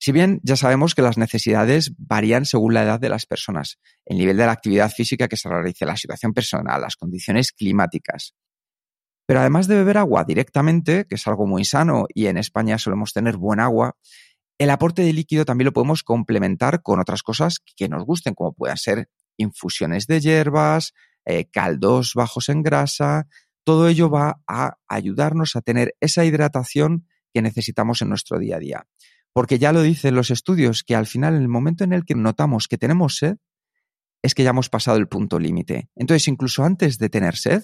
Si 0.00 0.12
bien 0.12 0.40
ya 0.44 0.56
sabemos 0.56 0.94
que 0.94 1.02
las 1.02 1.18
necesidades 1.18 1.92
varían 1.98 2.44
según 2.44 2.74
la 2.74 2.84
edad 2.84 3.00
de 3.00 3.08
las 3.08 3.26
personas, 3.26 3.78
el 4.06 4.18
nivel 4.18 4.36
de 4.36 4.46
la 4.46 4.52
actividad 4.52 4.90
física 4.90 5.26
que 5.26 5.36
se 5.36 5.48
realice, 5.48 5.86
la 5.86 5.96
situación 5.96 6.32
personal, 6.32 6.80
las 6.80 6.96
condiciones 6.96 7.50
climáticas. 7.52 8.34
Pero 9.26 9.40
además 9.40 9.66
de 9.66 9.74
beber 9.74 9.98
agua 9.98 10.24
directamente, 10.24 11.04
que 11.06 11.16
es 11.16 11.26
algo 11.26 11.46
muy 11.46 11.64
sano 11.64 12.06
y 12.14 12.26
en 12.26 12.38
España 12.38 12.78
solemos 12.78 13.12
tener 13.12 13.36
buen 13.36 13.60
agua, 13.60 13.96
el 14.58 14.70
aporte 14.70 15.02
de 15.02 15.12
líquido 15.12 15.44
también 15.44 15.66
lo 15.66 15.72
podemos 15.72 16.02
complementar 16.02 16.82
con 16.82 17.00
otras 17.00 17.22
cosas 17.22 17.58
que 17.76 17.88
nos 17.88 18.04
gusten, 18.04 18.34
como 18.34 18.52
puedan 18.52 18.76
ser 18.76 19.08
infusiones 19.38 20.06
de 20.06 20.20
hierbas, 20.20 20.92
eh, 21.24 21.48
caldos 21.50 22.12
bajos 22.14 22.50
en 22.50 22.62
grasa, 22.62 23.26
todo 23.64 23.88
ello 23.88 24.10
va 24.10 24.42
a 24.46 24.78
ayudarnos 24.88 25.56
a 25.56 25.62
tener 25.62 25.94
esa 26.00 26.24
hidratación 26.24 27.06
que 27.32 27.42
necesitamos 27.42 28.02
en 28.02 28.08
nuestro 28.08 28.38
día 28.38 28.56
a 28.56 28.60
día. 28.60 28.86
Porque 29.32 29.58
ya 29.58 29.72
lo 29.72 29.82
dicen 29.82 30.14
los 30.14 30.30
estudios, 30.30 30.82
que 30.82 30.94
al 30.94 31.06
final, 31.06 31.34
en 31.34 31.42
el 31.42 31.48
momento 31.48 31.84
en 31.84 31.92
el 31.92 32.04
que 32.04 32.14
notamos 32.14 32.66
que 32.66 32.78
tenemos 32.78 33.16
sed, 33.16 33.36
es 34.22 34.34
que 34.34 34.42
ya 34.42 34.50
hemos 34.50 34.68
pasado 34.68 34.96
el 34.96 35.08
punto 35.08 35.38
límite. 35.38 35.90
Entonces, 35.94 36.28
incluso 36.28 36.64
antes 36.64 36.98
de 36.98 37.08
tener 37.08 37.36
sed, 37.36 37.62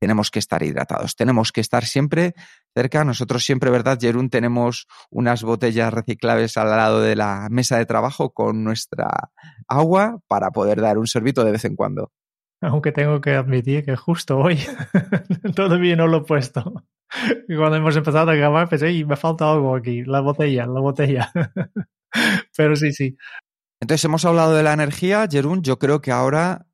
tenemos 0.00 0.30
que 0.30 0.38
estar 0.38 0.62
hidratados, 0.62 1.16
tenemos 1.16 1.52
que 1.52 1.60
estar 1.60 1.84
siempre 1.84 2.34
cerca. 2.74 3.04
Nosotros 3.04 3.44
siempre, 3.44 3.70
¿verdad, 3.70 3.98
Jerún? 4.00 4.30
Tenemos 4.30 4.86
unas 5.10 5.42
botellas 5.42 5.92
reciclables 5.92 6.56
al 6.56 6.70
lado 6.70 7.00
de 7.00 7.16
la 7.16 7.48
mesa 7.50 7.78
de 7.78 7.86
trabajo 7.86 8.30
con 8.30 8.64
nuestra 8.64 9.30
agua 9.68 10.18
para 10.28 10.50
poder 10.50 10.80
dar 10.80 10.98
un 10.98 11.06
sorbito 11.06 11.44
de 11.44 11.52
vez 11.52 11.64
en 11.64 11.76
cuando. 11.76 12.12
Aunque 12.62 12.92
tengo 12.92 13.20
que 13.20 13.34
admitir 13.34 13.84
que 13.84 13.96
justo 13.96 14.38
hoy 14.38 14.58
todavía 15.54 15.96
no 15.96 16.06
lo 16.06 16.18
he 16.18 16.24
puesto. 16.24 16.84
Cuando 17.46 17.76
hemos 17.76 17.96
empezado 17.96 18.30
a 18.30 18.34
grabar 18.34 18.68
pensé, 18.68 18.92
y 18.92 19.04
me 19.04 19.16
falta 19.16 19.50
algo 19.50 19.76
aquí, 19.76 20.04
la 20.04 20.20
botella, 20.20 20.66
la 20.66 20.80
botella. 20.80 21.32
Pero 22.56 22.76
sí, 22.76 22.92
sí. 22.92 23.16
Entonces 23.80 24.04
hemos 24.04 24.24
hablado 24.24 24.54
de 24.54 24.62
la 24.62 24.72
energía, 24.72 25.26
Jerún. 25.30 25.62
Yo 25.62 25.78
creo 25.78 26.00
que 26.00 26.12
ahora 26.12 26.66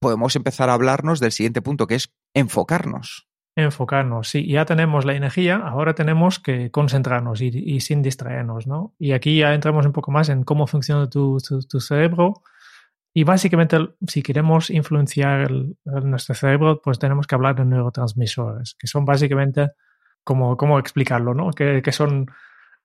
podemos 0.00 0.36
empezar 0.36 0.70
a 0.70 0.74
hablarnos 0.74 1.20
del 1.20 1.32
siguiente 1.32 1.62
punto, 1.62 1.86
que 1.86 1.96
es 1.96 2.14
enfocarnos. 2.34 3.28
Enfocarnos, 3.58 4.28
sí, 4.28 4.46
ya 4.46 4.66
tenemos 4.66 5.06
la 5.06 5.14
energía, 5.14 5.56
ahora 5.56 5.94
tenemos 5.94 6.38
que 6.38 6.70
concentrarnos 6.70 7.40
y, 7.40 7.46
y 7.48 7.80
sin 7.80 8.02
distraernos, 8.02 8.66
¿no? 8.66 8.94
Y 8.98 9.12
aquí 9.12 9.38
ya 9.38 9.54
entramos 9.54 9.86
un 9.86 9.92
poco 9.92 10.10
más 10.10 10.28
en 10.28 10.44
cómo 10.44 10.66
funciona 10.66 11.08
tu, 11.08 11.38
tu, 11.38 11.62
tu 11.62 11.80
cerebro. 11.80 12.42
Y 13.14 13.24
básicamente, 13.24 13.78
si 14.06 14.22
queremos 14.22 14.68
influenciar 14.68 15.50
el, 15.50 15.78
el 15.86 16.10
nuestro 16.10 16.34
cerebro, 16.34 16.82
pues 16.82 16.98
tenemos 16.98 17.26
que 17.26 17.34
hablar 17.34 17.54
de 17.56 17.64
neurotransmisores, 17.64 18.76
que 18.78 18.86
son 18.86 19.06
básicamente, 19.06 19.70
como, 20.22 20.58
¿cómo 20.58 20.78
explicarlo, 20.78 21.32
no? 21.32 21.50
Que, 21.52 21.80
que 21.80 21.92
son 21.92 22.26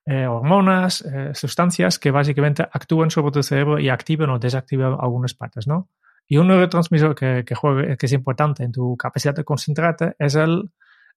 eh, 0.06 0.26
hormonas, 0.26 1.02
eh, 1.02 1.32
sustancias 1.34 1.98
que 1.98 2.10
básicamente 2.10 2.62
actúan 2.62 3.10
sobre 3.10 3.32
tu 3.32 3.42
cerebro 3.42 3.78
y 3.78 3.90
activan 3.90 4.30
o 4.30 4.38
desactivan 4.38 4.96
algunas 4.98 5.34
partes, 5.34 5.66
¿no? 5.66 5.90
Y 6.26 6.38
un 6.38 6.48
neurotransmisor 6.48 7.14
que, 7.14 7.44
que, 7.46 7.54
juega, 7.54 7.96
que 7.96 8.06
es 8.06 8.12
importante 8.12 8.64
en 8.64 8.72
tu 8.72 8.96
capacidad 8.96 9.34
de 9.34 9.44
concentrarte 9.44 10.14
es 10.18 10.34
el 10.34 10.70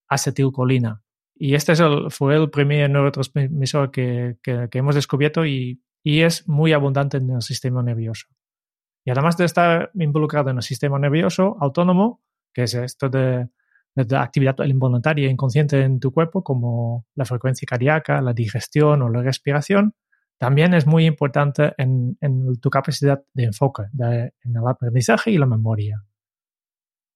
acetilcolina. 0.07 1.01
Y 1.35 1.55
este 1.55 1.73
es 1.73 1.79
el, 1.79 2.11
fue 2.11 2.35
el 2.35 2.49
primer 2.49 2.89
neurotransmisor 2.89 3.91
que, 3.91 4.37
que, 4.41 4.67
que 4.69 4.77
hemos 4.77 4.95
descubierto 4.95 5.45
y, 5.45 5.81
y, 6.03 6.21
es 6.21 6.47
muy 6.47 6.73
abundante 6.73 7.17
en 7.17 7.29
el 7.29 7.41
sistema 7.41 7.83
nervioso. 7.83 8.27
Y 9.05 9.11
además 9.11 9.37
de 9.37 9.45
estar 9.45 9.91
involucrado 9.95 10.49
en 10.49 10.57
el 10.57 10.63
sistema 10.63 10.97
nervioso 10.97 11.57
autónomo, 11.59 12.21
que 12.53 12.63
es 12.63 12.73
esto 12.73 13.09
de, 13.09 13.49
de 13.95 14.05
la 14.09 14.23
actividad 14.23 14.57
involuntaria 14.65 15.27
e 15.27 15.31
inconsciente 15.31 15.81
en 15.81 15.99
tu 15.99 16.11
cuerpo, 16.11 16.43
como 16.43 17.05
la 17.15 17.25
frecuencia 17.25 17.65
cardíaca, 17.65 18.21
la 18.21 18.33
digestión 18.33 19.01
o 19.01 19.09
la 19.09 19.21
respiración, 19.21 19.93
también 20.37 20.73
es 20.73 20.85
muy 20.85 21.05
importante 21.05 21.73
en, 21.77 22.17
tu 22.61 22.69
capacidad 22.69 23.23
de 23.33 23.45
enfoque, 23.45 23.83
en 23.93 24.55
el 24.55 24.67
aprendizaje 24.67 25.31
y 25.31 25.37
la 25.37 25.45
memoria. 25.45 26.03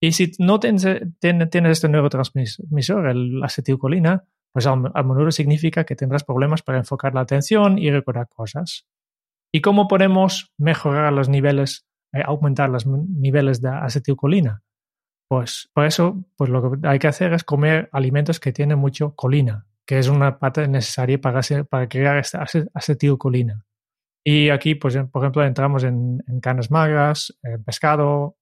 Y 0.02 0.14
si 0.14 0.32
no 0.40 0.60
tienes, 0.60 0.88
tienes 1.20 1.72
este 1.72 1.90
neurotransmisor, 1.90 3.10
el 3.10 3.44
acetilcolina, 3.44 4.24
pues 4.54 4.66
a, 4.66 4.72
a 4.74 5.32
significa 5.32 5.84
que 5.84 5.96
tendrás 5.96 6.24
problemas 6.24 6.62
para 6.62 6.78
enfocar 6.78 7.14
la 7.14 7.22
atención 7.22 7.78
y 7.78 7.92
recordar 7.92 8.28
cosas. 8.30 8.88
¿Y 9.52 9.62
cómo 9.62 9.88
podemos 9.88 10.54
mejorar 10.58 11.12
los 11.12 11.28
niveles, 11.28 11.86
eh, 12.14 12.22
aumentar 12.24 12.70
los 12.70 12.86
niveles 12.88 13.62
de 13.62 13.70
acetilcolina? 13.70 14.64
Pues 15.28 15.70
por 15.74 15.86
eso, 15.86 16.24
pues 16.38 16.50
lo 16.50 16.72
que 16.72 16.88
hay 16.88 16.98
que 16.98 17.08
hacer 17.08 17.34
es 17.34 17.44
comer 17.44 17.90
alimentos 17.92 18.40
que 18.40 18.54
tienen 18.54 18.80
mucho 18.80 19.14
colina, 19.16 19.68
que 19.90 19.98
es 19.98 20.08
una 20.08 20.38
parte 20.38 20.68
necesaria 20.68 21.20
para, 21.20 21.42
para 21.68 21.90
crear 21.90 22.20
esta 22.20 22.46
acetilcolina. 22.76 23.66
Y 24.24 24.50
aquí, 24.50 24.76
pues, 24.76 24.96
por 25.12 25.24
ejemplo, 25.24 25.44
entramos 25.44 25.84
en, 25.84 26.24
en 26.28 26.40
carnes 26.42 26.70
magras, 26.70 27.36
eh, 27.42 27.58
pescado, 27.66 28.38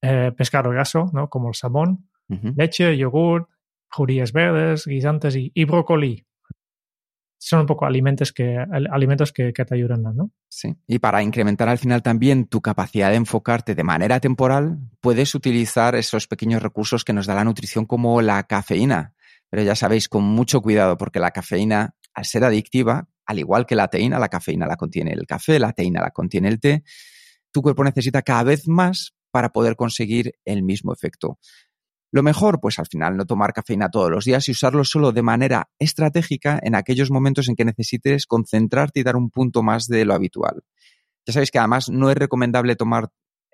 eh, 0.00 0.30
pescado 0.36 0.70
graso, 0.70 1.10
¿no? 1.12 1.28
como 1.28 1.48
el 1.48 1.56
salmón, 1.56 2.08
uh 2.28 2.34
-huh. 2.36 2.54
leche, 2.56 2.96
yogur, 2.96 3.48
judías 3.90 4.30
verdes, 4.32 4.86
guisantes 4.86 5.34
y, 5.34 5.50
y, 5.52 5.64
brócoli. 5.64 6.24
Son 7.38 7.62
un 7.62 7.66
poco 7.66 7.84
alimentos 7.84 8.32
que, 8.32 8.56
alimentos 8.56 9.32
que, 9.32 9.52
que 9.52 9.64
te 9.64 9.74
ayudan, 9.74 10.02
¿no? 10.02 10.30
Sí. 10.48 10.76
Y 10.86 11.00
para 11.00 11.24
incrementar 11.24 11.68
al 11.68 11.78
final 11.78 12.04
también 12.04 12.46
tu 12.46 12.60
capacidad 12.60 13.10
de 13.10 13.16
enfocarte 13.16 13.74
de 13.74 13.82
manera 13.82 14.20
temporal, 14.20 14.78
puedes 15.00 15.34
utilizar 15.34 15.96
esos 15.96 16.28
pequeños 16.28 16.62
recursos 16.62 17.02
que 17.02 17.12
nos 17.12 17.26
da 17.26 17.34
la 17.34 17.42
nutrición 17.42 17.84
como 17.84 18.22
la 18.22 18.44
cafeína 18.44 19.16
pero 19.50 19.62
ya 19.62 19.74
sabéis, 19.74 20.08
con 20.08 20.24
mucho 20.24 20.60
cuidado, 20.60 20.96
porque 20.96 21.20
la 21.20 21.30
cafeína, 21.30 21.94
al 22.14 22.24
ser 22.24 22.44
adictiva, 22.44 23.08
al 23.26 23.38
igual 23.38 23.66
que 23.66 23.74
la 23.74 23.88
teína, 23.88 24.18
la 24.18 24.28
cafeína 24.28 24.66
la 24.66 24.76
contiene 24.76 25.12
el 25.12 25.26
café, 25.26 25.58
la 25.58 25.72
teína 25.72 26.00
la 26.00 26.10
contiene 26.10 26.48
el 26.48 26.60
té, 26.60 26.82
tu 27.52 27.62
cuerpo 27.62 27.84
necesita 27.84 28.22
cada 28.22 28.44
vez 28.44 28.68
más 28.68 29.14
para 29.30 29.50
poder 29.50 29.76
conseguir 29.76 30.32
el 30.44 30.62
mismo 30.62 30.92
efecto. 30.92 31.38
Lo 32.10 32.22
mejor, 32.22 32.58
pues 32.60 32.78
al 32.78 32.86
final, 32.86 33.16
no 33.16 33.26
tomar 33.26 33.52
cafeína 33.52 33.90
todos 33.90 34.10
los 34.10 34.24
días 34.24 34.48
y 34.48 34.52
usarlo 34.52 34.82
solo 34.84 35.12
de 35.12 35.22
manera 35.22 35.68
estratégica 35.78 36.58
en 36.62 36.74
aquellos 36.74 37.10
momentos 37.10 37.48
en 37.48 37.54
que 37.54 37.66
necesites 37.66 38.26
concentrarte 38.26 39.00
y 39.00 39.02
dar 39.02 39.16
un 39.16 39.30
punto 39.30 39.62
más 39.62 39.86
de 39.88 40.06
lo 40.06 40.14
habitual. 40.14 40.62
Ya 41.26 41.34
sabéis 41.34 41.50
que 41.50 41.58
además 41.58 41.90
no 41.90 42.10
es 42.10 42.16
recomendable 42.16 42.76
tomar 42.76 43.10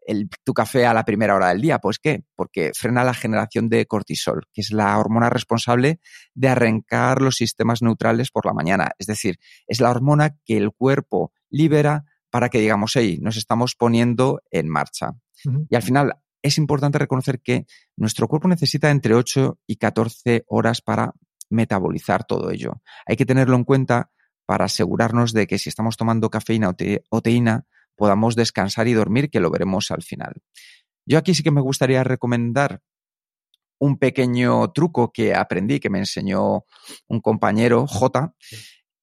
el, 0.06 0.28
tu 0.44 0.52
café 0.52 0.86
a 0.86 0.94
la 0.94 1.04
primera 1.04 1.34
hora 1.34 1.48
del 1.48 1.60
día. 1.60 1.78
¿Pues 1.78 1.98
qué? 1.98 2.24
Porque 2.36 2.72
frena 2.74 3.04
la 3.04 3.14
generación 3.14 3.68
de 3.68 3.86
cortisol, 3.86 4.46
que 4.52 4.60
es 4.60 4.70
la 4.70 4.98
hormona 4.98 5.30
responsable 5.30 6.00
de 6.34 6.48
arrancar 6.48 7.20
los 7.20 7.36
sistemas 7.36 7.82
neutrales 7.82 8.30
por 8.30 8.46
la 8.46 8.52
mañana. 8.52 8.90
Es 8.98 9.06
decir, 9.06 9.38
es 9.66 9.80
la 9.80 9.90
hormona 9.90 10.36
que 10.44 10.56
el 10.56 10.72
cuerpo 10.72 11.32
libera 11.50 12.04
para 12.30 12.48
que 12.48 12.60
digamos, 12.60 12.92
hey, 12.96 13.18
nos 13.22 13.36
estamos 13.36 13.74
poniendo 13.76 14.42
en 14.50 14.68
marcha. 14.68 15.10
Uh 15.44 15.50
-huh. 15.50 15.66
Y 15.70 15.76
al 15.76 15.82
final 15.82 16.14
es 16.42 16.58
importante 16.58 16.98
reconocer 16.98 17.40
que 17.40 17.66
nuestro 17.96 18.28
cuerpo 18.28 18.48
necesita 18.48 18.90
entre 18.90 19.14
8 19.14 19.60
y 19.66 19.76
14 19.76 20.44
horas 20.48 20.82
para 20.82 21.14
metabolizar 21.48 22.24
todo 22.24 22.50
ello. 22.50 22.82
Hay 23.06 23.16
que 23.16 23.24
tenerlo 23.24 23.56
en 23.56 23.64
cuenta 23.64 24.10
para 24.46 24.66
asegurarnos 24.66 25.32
de 25.32 25.46
que 25.46 25.58
si 25.58 25.68
estamos 25.70 25.96
tomando 25.96 26.28
cafeína 26.30 26.74
o 27.10 27.22
teína, 27.22 27.66
podamos 27.96 28.36
descansar 28.36 28.88
y 28.88 28.92
dormir, 28.92 29.30
que 29.30 29.40
lo 29.40 29.50
veremos 29.50 29.90
al 29.90 30.02
final. 30.02 30.34
Yo 31.06 31.18
aquí 31.18 31.34
sí 31.34 31.42
que 31.42 31.50
me 31.50 31.60
gustaría 31.60 32.02
recomendar 32.04 32.80
un 33.78 33.98
pequeño 33.98 34.70
truco 34.72 35.12
que 35.12 35.34
aprendí, 35.34 35.80
que 35.80 35.90
me 35.90 35.98
enseñó 35.98 36.64
un 37.08 37.20
compañero, 37.20 37.86
J, 37.86 38.34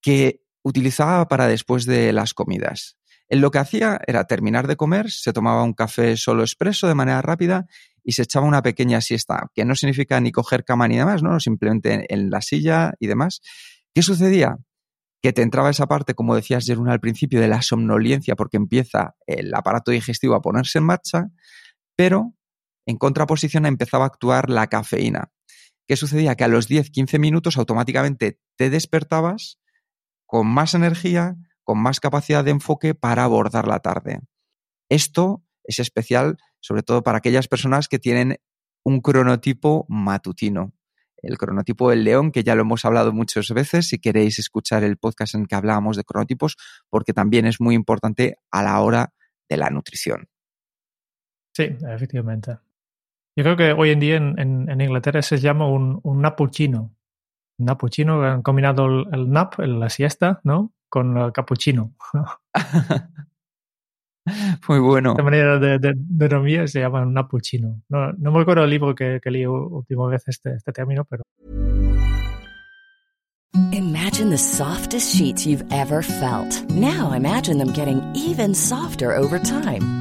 que 0.01 0.41
utilizaba 0.63 1.27
para 1.27 1.47
después 1.47 1.85
de 1.85 2.13
las 2.13 2.33
comidas. 2.33 2.97
Él 3.27 3.39
lo 3.39 3.51
que 3.51 3.59
hacía 3.59 3.99
era 4.07 4.25
terminar 4.25 4.67
de 4.67 4.75
comer, 4.75 5.09
se 5.09 5.31
tomaba 5.31 5.63
un 5.63 5.73
café 5.73 6.17
solo 6.17 6.43
expreso 6.43 6.87
de 6.87 6.95
manera 6.95 7.21
rápida 7.21 7.65
y 8.03 8.13
se 8.13 8.23
echaba 8.23 8.45
una 8.45 8.61
pequeña 8.61 8.99
siesta, 8.99 9.47
que 9.53 9.63
no 9.63 9.75
significa 9.75 10.19
ni 10.19 10.31
coger 10.31 10.65
cama 10.65 10.87
ni 10.87 10.97
demás, 10.97 11.23
¿no? 11.23 11.39
Simplemente 11.39 12.05
en 12.13 12.29
la 12.29 12.41
silla 12.41 12.93
y 12.99 13.07
demás. 13.07 13.41
¿Qué 13.93 14.01
sucedía? 14.01 14.57
Que 15.21 15.33
te 15.33 15.41
entraba 15.41 15.69
esa 15.69 15.87
parte, 15.87 16.15
como 16.15 16.35
decías, 16.35 16.65
Jeruna, 16.65 16.93
al 16.93 16.99
principio, 16.99 17.39
de 17.39 17.47
la 17.47 17.61
somnolencia, 17.61 18.35
porque 18.35 18.57
empieza 18.57 19.15
el 19.27 19.53
aparato 19.53 19.91
digestivo 19.91 20.35
a 20.35 20.41
ponerse 20.41 20.79
en 20.79 20.85
marcha, 20.85 21.29
pero 21.95 22.33
en 22.87 22.97
contraposición 22.97 23.65
empezaba 23.65 24.05
a 24.05 24.07
actuar 24.07 24.49
la 24.49 24.67
cafeína. 24.67 25.31
¿Qué 25.87 25.95
sucedía? 25.95 26.35
Que 26.35 26.45
a 26.45 26.47
los 26.47 26.69
10-15 26.69 27.19
minutos 27.19 27.57
automáticamente 27.57 28.39
te 28.57 28.69
despertabas 28.69 29.59
con 30.25 30.47
más 30.47 30.73
energía, 30.73 31.35
con 31.63 31.77
más 31.77 31.99
capacidad 31.99 32.43
de 32.43 32.51
enfoque 32.51 32.95
para 32.95 33.23
abordar 33.23 33.67
la 33.67 33.79
tarde. 33.79 34.21
Esto 34.89 35.43
es 35.63 35.79
especial 35.79 36.37
sobre 36.61 36.83
todo 36.83 37.03
para 37.03 37.17
aquellas 37.17 37.47
personas 37.47 37.87
que 37.87 37.99
tienen 37.99 38.37
un 38.83 39.01
cronotipo 39.01 39.85
matutino. 39.89 40.73
El 41.21 41.37
cronotipo 41.37 41.89
del 41.89 42.03
león, 42.03 42.31
que 42.31 42.43
ya 42.43 42.55
lo 42.55 42.61
hemos 42.61 42.85
hablado 42.85 43.13
muchas 43.13 43.49
veces, 43.49 43.87
si 43.87 43.99
queréis 43.99 44.39
escuchar 44.39 44.83
el 44.83 44.97
podcast 44.97 45.35
en 45.35 45.45
que 45.45 45.55
hablábamos 45.55 45.97
de 45.97 46.03
cronotipos, 46.03 46.57
porque 46.89 47.13
también 47.13 47.45
es 47.45 47.61
muy 47.61 47.75
importante 47.75 48.37
a 48.51 48.63
la 48.63 48.79
hora 48.81 49.13
de 49.49 49.57
la 49.57 49.69
nutrición. 49.69 50.27
Sí, 51.53 51.75
efectivamente. 51.87 52.57
Yo 53.35 53.43
creo 53.43 53.57
que 53.57 53.71
hoy 53.73 53.91
en 53.91 53.99
día 53.99 54.15
en, 54.17 54.81
Inglaterra 54.81 55.21
se 55.21 55.37
llama 55.37 55.67
un, 55.67 55.99
un 56.03 56.21
napuchino. 56.21 56.95
Un 57.57 57.65
napuchino, 57.65 58.23
han 58.23 58.41
combinado 58.41 58.85
el, 59.11 59.29
nap, 59.29 59.59
la 59.59 59.89
siesta, 59.89 60.41
¿no? 60.43 60.73
Con 60.89 61.17
el 61.17 61.31
capuchino. 61.31 61.95
Muy 64.67 64.79
bueno. 64.79 65.15
De 65.15 65.23
manera 65.23 65.59
de, 65.59 65.79
de, 65.79 65.93
de 65.95 66.67
se 66.67 66.79
llama 66.79 67.01
un 67.01 67.13
napuchino. 67.13 67.81
No, 67.89 68.11
no 68.13 68.31
me 68.31 68.41
acuerdo 68.41 68.63
el 68.63 68.69
libro 68.69 68.93
que, 68.95 69.19
que 69.21 69.31
leí 69.31 69.45
última 69.45 70.07
vez 70.07 70.23
este, 70.27 70.53
este 70.55 70.71
término, 70.71 71.05
pero... 71.05 71.23
Imagine 73.73 74.29
the 74.29 74.37
softest 74.37 75.15
sheets 75.15 75.45
you've 75.45 75.63
ever 75.71 76.01
felt. 76.01 76.69
Now 76.69 77.11
imagine 77.11 77.57
them 77.57 77.73
getting 77.73 78.01
even 78.15 78.53
softer 78.53 79.13
over 79.13 79.39
time. 79.39 80.00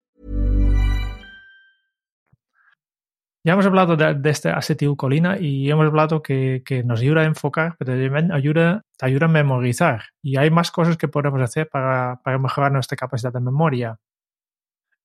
Ya 3.43 3.53
hemos 3.53 3.65
hablado 3.65 3.95
de, 3.95 4.13
de 4.13 4.29
este 4.29 4.49
acetilcolina 4.49 5.39
y 5.39 5.69
hemos 5.71 5.87
hablado 5.87 6.21
que, 6.21 6.61
que, 6.63 6.83
nos 6.83 7.01
ayuda 7.01 7.21
a 7.21 7.25
enfocar, 7.25 7.75
pero 7.79 7.93
también 7.93 8.31
ayuda, 8.31 8.83
ayuda 9.01 9.25
a 9.25 9.29
memorizar. 9.29 10.03
Y 10.21 10.37
hay 10.37 10.51
más 10.51 10.69
cosas 10.69 10.95
que 10.97 11.07
podemos 11.07 11.41
hacer 11.41 11.67
para, 11.67 12.21
para 12.23 12.37
mejorar 12.37 12.71
nuestra 12.71 12.95
capacidad 12.95 13.33
de 13.33 13.39
memoria. 13.39 13.99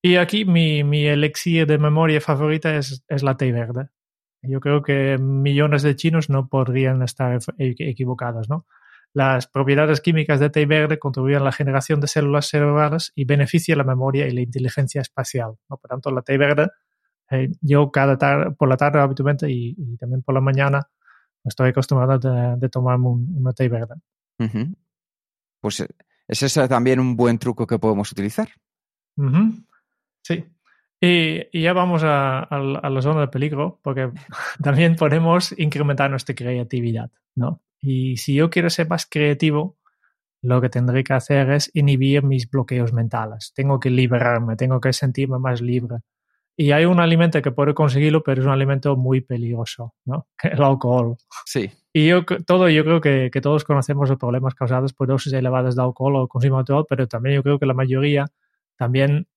Y 0.03 0.17
aquí 0.17 0.45
mi, 0.45 0.83
mi 0.83 1.07
elixir 1.07 1.65
de 1.65 1.79
memoria 1.79 2.21
favorita 2.21 2.75
es, 2.75 3.03
es 3.07 3.23
la 3.23 3.37
té 3.37 3.51
verde. 3.51 3.89
Yo 4.43 4.59
creo 4.59 4.83
que 4.83 5.17
millones 5.17 5.81
de 5.81 5.95
chinos 5.95 6.29
no 6.29 6.47
podrían 6.47 7.01
estar 7.01 7.39
equivocados, 7.57 8.49
¿no? 8.49 8.67
Las 9.13 9.47
propiedades 9.47 9.99
químicas 9.99 10.39
de 10.39 10.51
té 10.51 10.65
verde 10.67 10.99
contribuyen 10.99 11.41
a 11.41 11.45
la 11.45 11.51
generación 11.51 11.99
de 11.99 12.07
células 12.07 12.47
cerebrales 12.47 13.11
y 13.15 13.25
benefician 13.25 13.79
la 13.79 13.83
memoria 13.83 14.27
y 14.27 14.31
la 14.31 14.41
inteligencia 14.41 15.01
espacial. 15.01 15.55
¿no? 15.69 15.77
Por 15.77 15.89
tanto, 15.89 16.11
la 16.11 16.21
té 16.21 16.37
verde 16.37 16.67
eh, 17.31 17.51
yo 17.61 17.91
cada 17.91 18.17
tarde, 18.17 18.51
por 18.51 18.69
la 18.69 18.77
tarde 18.77 18.99
habitualmente 18.99 19.49
y, 19.49 19.75
también 19.97 20.21
por 20.21 20.35
la 20.35 20.41
mañana 20.41 20.87
estoy 21.43 21.69
acostumbrado 21.69 22.19
de, 22.19 22.57
de 22.57 22.69
tomarme 22.69 23.07
un, 23.07 23.35
una 23.37 23.53
té 23.53 23.69
verde. 23.69 23.95
Pues 25.61 25.79
eh, 25.79 25.87
ese 26.27 26.45
es 26.45 26.69
también 26.69 26.99
un 26.99 27.15
buen 27.15 27.37
truco 27.39 27.65
que 27.65 27.79
podemos 27.79 28.11
utilizar. 28.11 28.49
Sí. 30.23 30.45
Y, 30.99 31.61
ya 31.61 31.73
vamos 31.73 32.03
a, 32.03 32.39
a, 32.39 32.89
la 32.89 33.01
zona 33.01 33.21
de 33.21 33.27
peligro, 33.27 33.79
porque 33.83 34.11
también 34.63 34.95
podemos 34.95 35.53
incrementar 35.57 36.09
nuestra 36.09 36.35
creatividad, 36.35 37.11
¿no? 37.35 37.61
Y 37.79 38.17
si 38.17 38.33
yo 38.33 38.49
quiero 38.49 38.69
ser 38.69 38.89
más 38.89 39.05
creativo, 39.05 39.77
lo 40.41 40.61
que 40.61 40.69
tendré 40.69 41.03
que 41.03 41.13
hacer 41.13 41.51
es 41.51 41.71
inhibir 41.73 42.23
mis 42.23 42.49
bloqueos 42.49 42.93
mentales. 42.93 43.53
Tengo 43.55 43.79
que 43.79 43.89
liberarme, 43.89 44.55
tengo 44.55 44.79
que 44.79 44.93
sentirme 44.93 45.39
más 45.39 45.61
libre. 45.61 45.97
Y 46.59 46.71
hay 46.71 46.85
un 46.85 46.99
alimento 46.99 47.39
que 47.39 47.51
puede 47.51 47.75
conseguirlo, 47.75 48.23
pero 48.23 48.41
es 48.41 48.47
un 48.47 48.51
alimento 48.51 48.97
muy 48.97 49.21
peligroso, 49.21 49.93
¿no? 50.05 50.27
El 50.43 50.63
alcohol. 50.63 51.15
Sí. 51.45 51.69
Y 51.93 52.07
yo, 52.07 52.25
todo, 52.25 52.67
yo 52.67 52.83
creo 52.83 52.99
que, 52.99 53.29
que 53.31 53.41
todos 53.41 53.63
conocemos 53.63 54.09
los 54.09 54.17
problemas 54.17 54.55
causados 54.55 54.91
por 54.93 55.07
dosis 55.07 55.33
elevadas 55.33 55.75
de 55.75 55.83
alcohol 55.83 56.15
o 56.15 56.27
consumo 56.27 56.57
de 56.57 56.61
alcohol, 56.61 56.85
pero 56.89 57.07
también 57.07 57.35
yo 57.35 57.43
creo 57.43 57.59
que 57.59 57.67
la 57.67 57.75
mayoría 57.75 58.25
también 58.75 59.27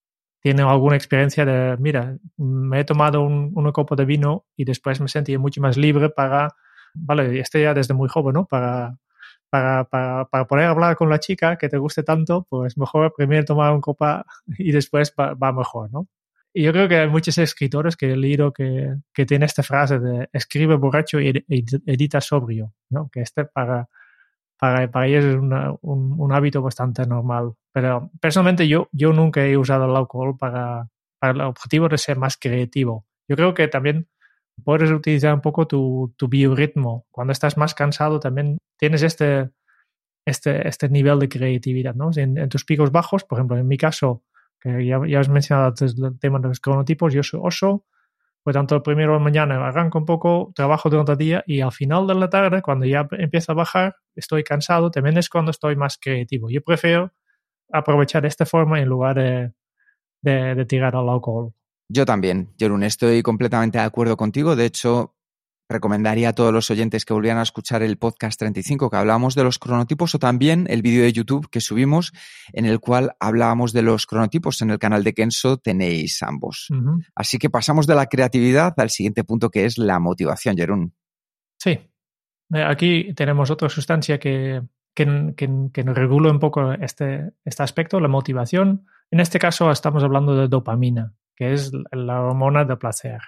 tiene 0.40 0.62
alguna 0.62 0.96
experiencia 0.96 1.44
de, 1.44 1.76
mira, 1.78 2.16
me 2.38 2.80
he 2.80 2.84
tomado 2.84 3.22
un, 3.22 3.52
un 3.54 3.72
copo 3.72 3.94
de 3.96 4.06
vino 4.06 4.46
y 4.56 4.64
después 4.64 5.00
me 5.00 5.08
sentí 5.08 5.36
mucho 5.36 5.60
más 5.60 5.76
libre 5.76 6.08
para, 6.08 6.48
vale, 6.94 7.38
este 7.40 7.62
ya 7.62 7.74
desde 7.74 7.94
muy 7.94 8.08
joven, 8.08 8.34
¿no? 8.34 8.46
Para, 8.46 8.96
para, 9.50 9.84
para, 9.84 10.24
para, 10.26 10.46
poder 10.46 10.66
hablar 10.66 10.96
con 10.96 11.10
la 11.10 11.18
chica 11.18 11.56
que 11.56 11.68
te 11.68 11.76
guste 11.76 12.02
tanto, 12.02 12.46
pues 12.48 12.78
mejor 12.78 13.12
primero 13.14 13.44
tomar 13.44 13.72
un 13.72 13.82
copa 13.82 14.24
y 14.58 14.72
después 14.72 15.14
va, 15.18 15.34
va 15.34 15.52
mejor, 15.52 15.92
¿no? 15.92 16.08
Y 16.52 16.64
yo 16.64 16.72
creo 16.72 16.88
que 16.88 16.96
hay 16.96 17.08
muchos 17.08 17.38
escritores 17.38 17.96
que 17.96 18.12
he 18.12 18.16
leído 18.16 18.52
que, 18.52 18.96
que 19.14 19.24
tienen 19.24 19.46
esta 19.46 19.62
frase 19.62 20.00
de 20.00 20.28
escribe 20.32 20.76
borracho 20.76 21.20
y 21.20 21.44
edita 21.86 22.20
sobrio, 22.20 22.74
¿no? 22.90 23.08
Que 23.12 23.20
este 23.20 23.44
para, 23.44 23.88
para, 24.58 24.90
para 24.90 25.06
ellos 25.06 25.24
es 25.24 25.36
una, 25.36 25.72
un, 25.82 26.16
un, 26.18 26.32
hábito 26.32 26.60
bastante 26.60 27.06
normal. 27.06 27.52
Pero 27.72 28.10
personalmente 28.20 28.66
yo, 28.66 28.88
yo 28.90 29.12
nunca 29.12 29.46
he 29.46 29.56
usado 29.56 29.84
el 29.84 29.94
alcohol 29.94 30.36
para, 30.36 30.88
para 31.20 31.32
el 31.34 31.40
objetivo 31.42 31.88
de 31.88 31.98
ser 31.98 32.18
más 32.18 32.36
creativo. 32.36 33.06
Yo 33.28 33.36
creo 33.36 33.54
que 33.54 33.68
también 33.68 34.08
puedes 34.64 34.90
utilizar 34.90 35.32
un 35.32 35.40
poco 35.40 35.68
tu, 35.68 36.14
tu 36.16 36.28
biorritmo. 36.28 37.06
Cuando 37.12 37.32
estás 37.32 37.56
más 37.56 37.74
cansado 37.74 38.18
también 38.18 38.58
tienes 38.76 39.02
este, 39.02 39.50
este, 40.26 40.66
este 40.66 40.88
nivel 40.88 41.20
de 41.20 41.28
creatividad, 41.28 41.94
¿no? 41.94 42.10
En, 42.16 42.38
en 42.38 42.48
tus 42.48 42.64
picos 42.64 42.90
bajos, 42.90 43.22
por 43.22 43.38
ejemplo, 43.38 43.56
en 43.56 43.68
mi 43.68 43.76
caso, 43.76 44.24
que 44.60 44.86
ya, 44.86 45.00
ya 45.06 45.20
has 45.20 45.28
mencionado 45.28 45.68
antes 45.68 45.96
el 45.98 46.18
tema 46.18 46.38
de 46.38 46.48
los 46.48 46.60
cronotipos, 46.60 47.12
yo 47.14 47.22
soy 47.22 47.40
oso, 47.42 47.86
pues 48.42 48.54
tanto 48.54 48.74
el 48.74 48.82
primero 48.82 49.14
de 49.14 49.20
mañana 49.20 49.66
arranco 49.66 49.98
un 49.98 50.04
poco, 50.04 50.52
trabajo 50.54 50.88
durante 50.88 51.12
el 51.12 51.18
día 51.18 51.44
y 51.46 51.60
al 51.60 51.72
final 51.72 52.06
de 52.06 52.14
la 52.14 52.30
tarde, 52.30 52.62
cuando 52.62 52.86
ya 52.86 53.06
empieza 53.12 53.52
a 53.52 53.54
bajar, 53.54 53.96
estoy 54.14 54.44
cansado, 54.44 54.90
también 54.90 55.18
es 55.18 55.28
cuando 55.28 55.50
estoy 55.50 55.76
más 55.76 55.98
creativo. 55.98 56.48
Yo 56.50 56.62
prefiero 56.62 57.12
aprovechar 57.72 58.24
esta 58.26 58.46
forma 58.46 58.80
en 58.80 58.88
lugar 58.88 59.16
de, 59.16 59.52
de, 60.22 60.54
de 60.54 60.64
tirar 60.64 60.96
al 60.96 61.08
alcohol. 61.08 61.52
Yo 61.88 62.06
también, 62.06 62.54
Jerún, 62.58 62.82
estoy 62.82 63.22
completamente 63.22 63.78
de 63.78 63.84
acuerdo 63.84 64.16
contigo. 64.16 64.56
De 64.56 64.64
hecho, 64.64 65.16
recomendaría 65.70 66.30
a 66.30 66.32
todos 66.34 66.52
los 66.52 66.70
oyentes 66.70 67.04
que 67.04 67.14
volvieran 67.14 67.38
a 67.38 67.42
escuchar 67.42 67.82
el 67.82 67.96
podcast 67.96 68.38
35 68.38 68.90
que 68.90 68.96
hablábamos 68.96 69.34
de 69.34 69.44
los 69.44 69.58
cronotipos 69.58 70.14
o 70.14 70.18
también 70.18 70.66
el 70.68 70.82
vídeo 70.82 71.02
de 71.02 71.12
YouTube 71.12 71.48
que 71.48 71.60
subimos 71.60 72.12
en 72.52 72.66
el 72.66 72.80
cual 72.80 73.12
hablábamos 73.20 73.72
de 73.72 73.82
los 73.82 74.06
cronotipos. 74.06 74.60
En 74.60 74.70
el 74.70 74.78
canal 74.78 75.04
de 75.04 75.14
Kenso 75.14 75.56
tenéis 75.56 76.22
ambos. 76.22 76.66
Uh 76.70 76.74
-huh. 76.74 77.04
Así 77.14 77.38
que 77.38 77.48
pasamos 77.48 77.86
de 77.86 77.94
la 77.94 78.06
creatividad 78.06 78.74
al 78.76 78.90
siguiente 78.90 79.24
punto 79.24 79.48
que 79.50 79.64
es 79.64 79.78
la 79.78 79.98
motivación, 79.98 80.56
Jerún. 80.56 80.92
Sí. 81.58 81.70
Eh, 82.52 82.62
aquí 82.62 83.14
tenemos 83.14 83.50
otra 83.50 83.68
sustancia 83.68 84.18
que, 84.18 84.62
que, 84.94 85.34
que, 85.36 85.48
que 85.72 85.82
regula 85.84 86.30
un 86.30 86.40
poco 86.40 86.72
este, 86.72 87.30
este 87.44 87.62
aspecto, 87.62 88.00
la 88.00 88.08
motivación. 88.08 88.86
En 89.10 89.20
este 89.20 89.38
caso 89.38 89.70
estamos 89.70 90.02
hablando 90.02 90.34
de 90.34 90.48
dopamina 90.48 91.14
que 91.40 91.54
es 91.54 91.72
la 91.90 92.20
hormona 92.20 92.66
del 92.66 92.76
placer. 92.76 93.18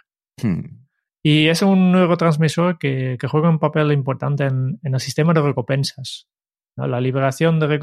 Hmm. 0.42 0.82
Y 1.22 1.48
es 1.48 1.62
un 1.62 1.92
neurotransmisor 1.92 2.78
que, 2.78 3.16
que 3.18 3.28
juega 3.28 3.48
un 3.48 3.61
papel 3.61 3.92
importante 3.92 4.44
en, 4.44 4.80
el 4.82 5.00
sistema 5.00 5.32
de 5.32 5.42
recompensas. 5.42 6.28
La 6.74 7.00
liberación 7.00 7.61
de 7.61 7.78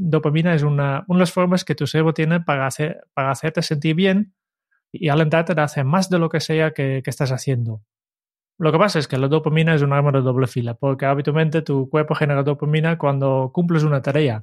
dopamina 0.00 0.54
es 0.54 0.62
una, 0.62 1.04
de 1.08 1.18
las 1.18 1.32
formas 1.32 1.64
que 1.64 1.74
tu 1.74 1.86
cerebro 1.86 2.14
tiene 2.14 2.40
para, 2.40 2.66
hacer, 2.66 3.00
para 3.14 3.30
hacerte 3.30 3.62
sentir 3.62 3.96
bien 3.96 4.34
y 4.92 5.08
alentarte 5.08 5.58
a 5.58 5.64
hacer 5.64 5.84
más 5.84 6.10
de 6.10 6.18
lo 6.18 6.28
que 6.28 6.40
sea 6.40 6.72
que, 6.72 7.00
que 7.02 7.10
estás 7.10 7.32
haciendo. 7.32 7.82
Lo 8.58 8.72
que 8.72 8.78
pasa 8.78 8.98
es 8.98 9.08
que 9.08 9.18
la 9.18 9.28
dopamina 9.28 9.74
es 9.74 9.82
un 9.82 9.92
arma 9.92 10.12
de 10.12 10.20
doble 10.20 10.46
fila, 10.46 10.74
porque 10.74 11.06
habitualmente 11.06 11.62
tu 11.62 11.90
cuerpo 11.90 12.14
genera 12.14 12.42
dopamina 12.42 12.98
cuando 12.98 13.50
cumples 13.52 13.82
una 13.82 14.00
tarea, 14.00 14.40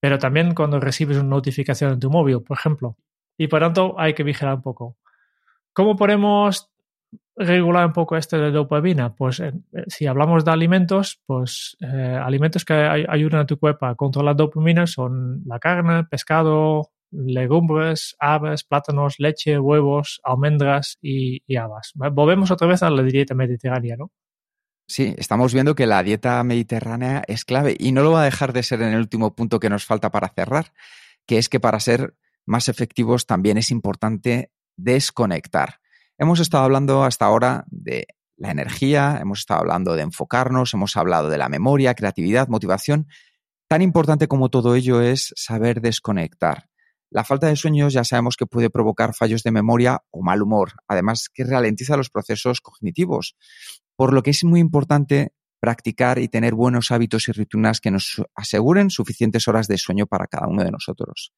pero 0.00 0.18
también 0.18 0.54
cuando 0.54 0.78
recibes 0.78 1.18
una 1.18 1.30
notificación 1.30 1.94
en 1.94 2.00
tu 2.00 2.10
móvil, 2.10 2.42
por 2.42 2.58
ejemplo. 2.58 2.96
Y 3.36 3.48
por 3.48 3.60
tanto 3.60 3.98
hay 3.98 4.14
que 4.14 4.22
vigilar 4.22 4.54
un 4.54 4.62
poco. 4.62 4.96
¿Cómo 5.72 5.96
podemos 5.96 6.70
regular 7.36 7.86
un 7.86 7.92
poco 7.92 8.16
esto 8.16 8.38
de 8.38 8.50
dopamina? 8.50 9.14
Pues 9.14 9.40
eh, 9.40 9.52
si 9.88 10.06
hablamos 10.06 10.44
de 10.44 10.50
alimentos, 10.50 11.20
pues 11.26 11.76
eh, 11.80 12.20
alimentos 12.22 12.64
que 12.64 12.74
ay 12.74 13.04
ayudan 13.08 13.40
a 13.40 13.46
tu 13.46 13.58
cuerpo 13.58 13.86
a 13.86 13.94
controlar 13.94 14.36
dopamina 14.36 14.86
son 14.86 15.42
la 15.46 15.58
carne, 15.58 16.04
pescado, 16.04 16.90
legumbres, 17.10 18.16
aves, 18.18 18.64
plátanos, 18.64 19.16
leche, 19.18 19.58
huevos, 19.58 20.20
almendras 20.24 20.98
y, 21.00 21.42
y 21.46 21.56
habas. 21.56 21.92
Volvemos 21.94 22.50
otra 22.50 22.66
vez 22.66 22.82
a 22.82 22.90
la 22.90 23.02
dieta 23.02 23.34
mediterránea, 23.34 23.96
¿no? 23.96 24.10
Sí, 24.88 25.14
estamos 25.18 25.52
viendo 25.52 25.74
que 25.74 25.86
la 25.86 26.02
dieta 26.04 26.42
mediterránea 26.44 27.24
es 27.26 27.44
clave 27.44 27.76
y 27.78 27.90
no 27.90 28.02
lo 28.02 28.12
va 28.12 28.22
a 28.22 28.24
dejar 28.24 28.52
de 28.52 28.62
ser 28.62 28.82
en 28.82 28.92
el 28.92 29.00
último 29.00 29.34
punto 29.34 29.58
que 29.58 29.68
nos 29.68 29.84
falta 29.84 30.12
para 30.12 30.28
cerrar, 30.28 30.72
que 31.26 31.38
es 31.38 31.48
que 31.48 31.58
para 31.58 31.80
ser 31.80 32.14
más 32.44 32.68
efectivos 32.68 33.26
también 33.26 33.58
es 33.58 33.72
importante 33.72 34.52
desconectar. 34.76 35.80
Hemos 36.18 36.40
estado 36.40 36.64
hablando 36.64 37.04
hasta 37.04 37.26
ahora 37.26 37.64
de 37.68 38.06
la 38.36 38.50
energía, 38.50 39.18
hemos 39.20 39.40
estado 39.40 39.60
hablando 39.60 39.94
de 39.94 40.02
enfocarnos, 40.02 40.72
hemos 40.72 40.96
hablado 40.96 41.28
de 41.28 41.38
la 41.38 41.48
memoria, 41.48 41.94
creatividad, 41.94 42.48
motivación. 42.48 43.06
Tan 43.68 43.82
importante 43.82 44.26
como 44.26 44.48
todo 44.48 44.74
ello 44.74 45.02
es 45.02 45.34
saber 45.36 45.80
desconectar. 45.80 46.68
La 47.10 47.24
falta 47.24 47.48
de 47.48 47.56
sueños 47.56 47.92
ya 47.92 48.04
sabemos 48.04 48.36
que 48.36 48.46
puede 48.46 48.70
provocar 48.70 49.14
fallos 49.14 49.42
de 49.42 49.50
memoria 49.50 50.02
o 50.10 50.22
mal 50.22 50.42
humor, 50.42 50.72
además 50.88 51.28
que 51.32 51.44
ralentiza 51.44 51.96
los 51.96 52.10
procesos 52.10 52.60
cognitivos, 52.60 53.36
por 53.94 54.12
lo 54.12 54.22
que 54.22 54.30
es 54.30 54.42
muy 54.44 54.60
importante 54.60 55.32
practicar 55.60 56.18
y 56.18 56.28
tener 56.28 56.54
buenos 56.54 56.90
hábitos 56.90 57.28
y 57.28 57.32
rutinas 57.32 57.80
que 57.80 57.90
nos 57.90 58.22
aseguren 58.34 58.90
suficientes 58.90 59.48
horas 59.48 59.68
de 59.68 59.78
sueño 59.78 60.06
para 60.06 60.26
cada 60.26 60.48
uno 60.48 60.64
de 60.64 60.70
nosotros. 60.70 61.32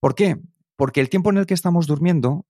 ¿Por 0.00 0.14
qué? 0.14 0.36
Porque 0.76 1.00
el 1.00 1.08
tiempo 1.08 1.30
en 1.30 1.38
el 1.38 1.46
que 1.46 1.54
estamos 1.54 1.86
durmiendo 1.86 2.46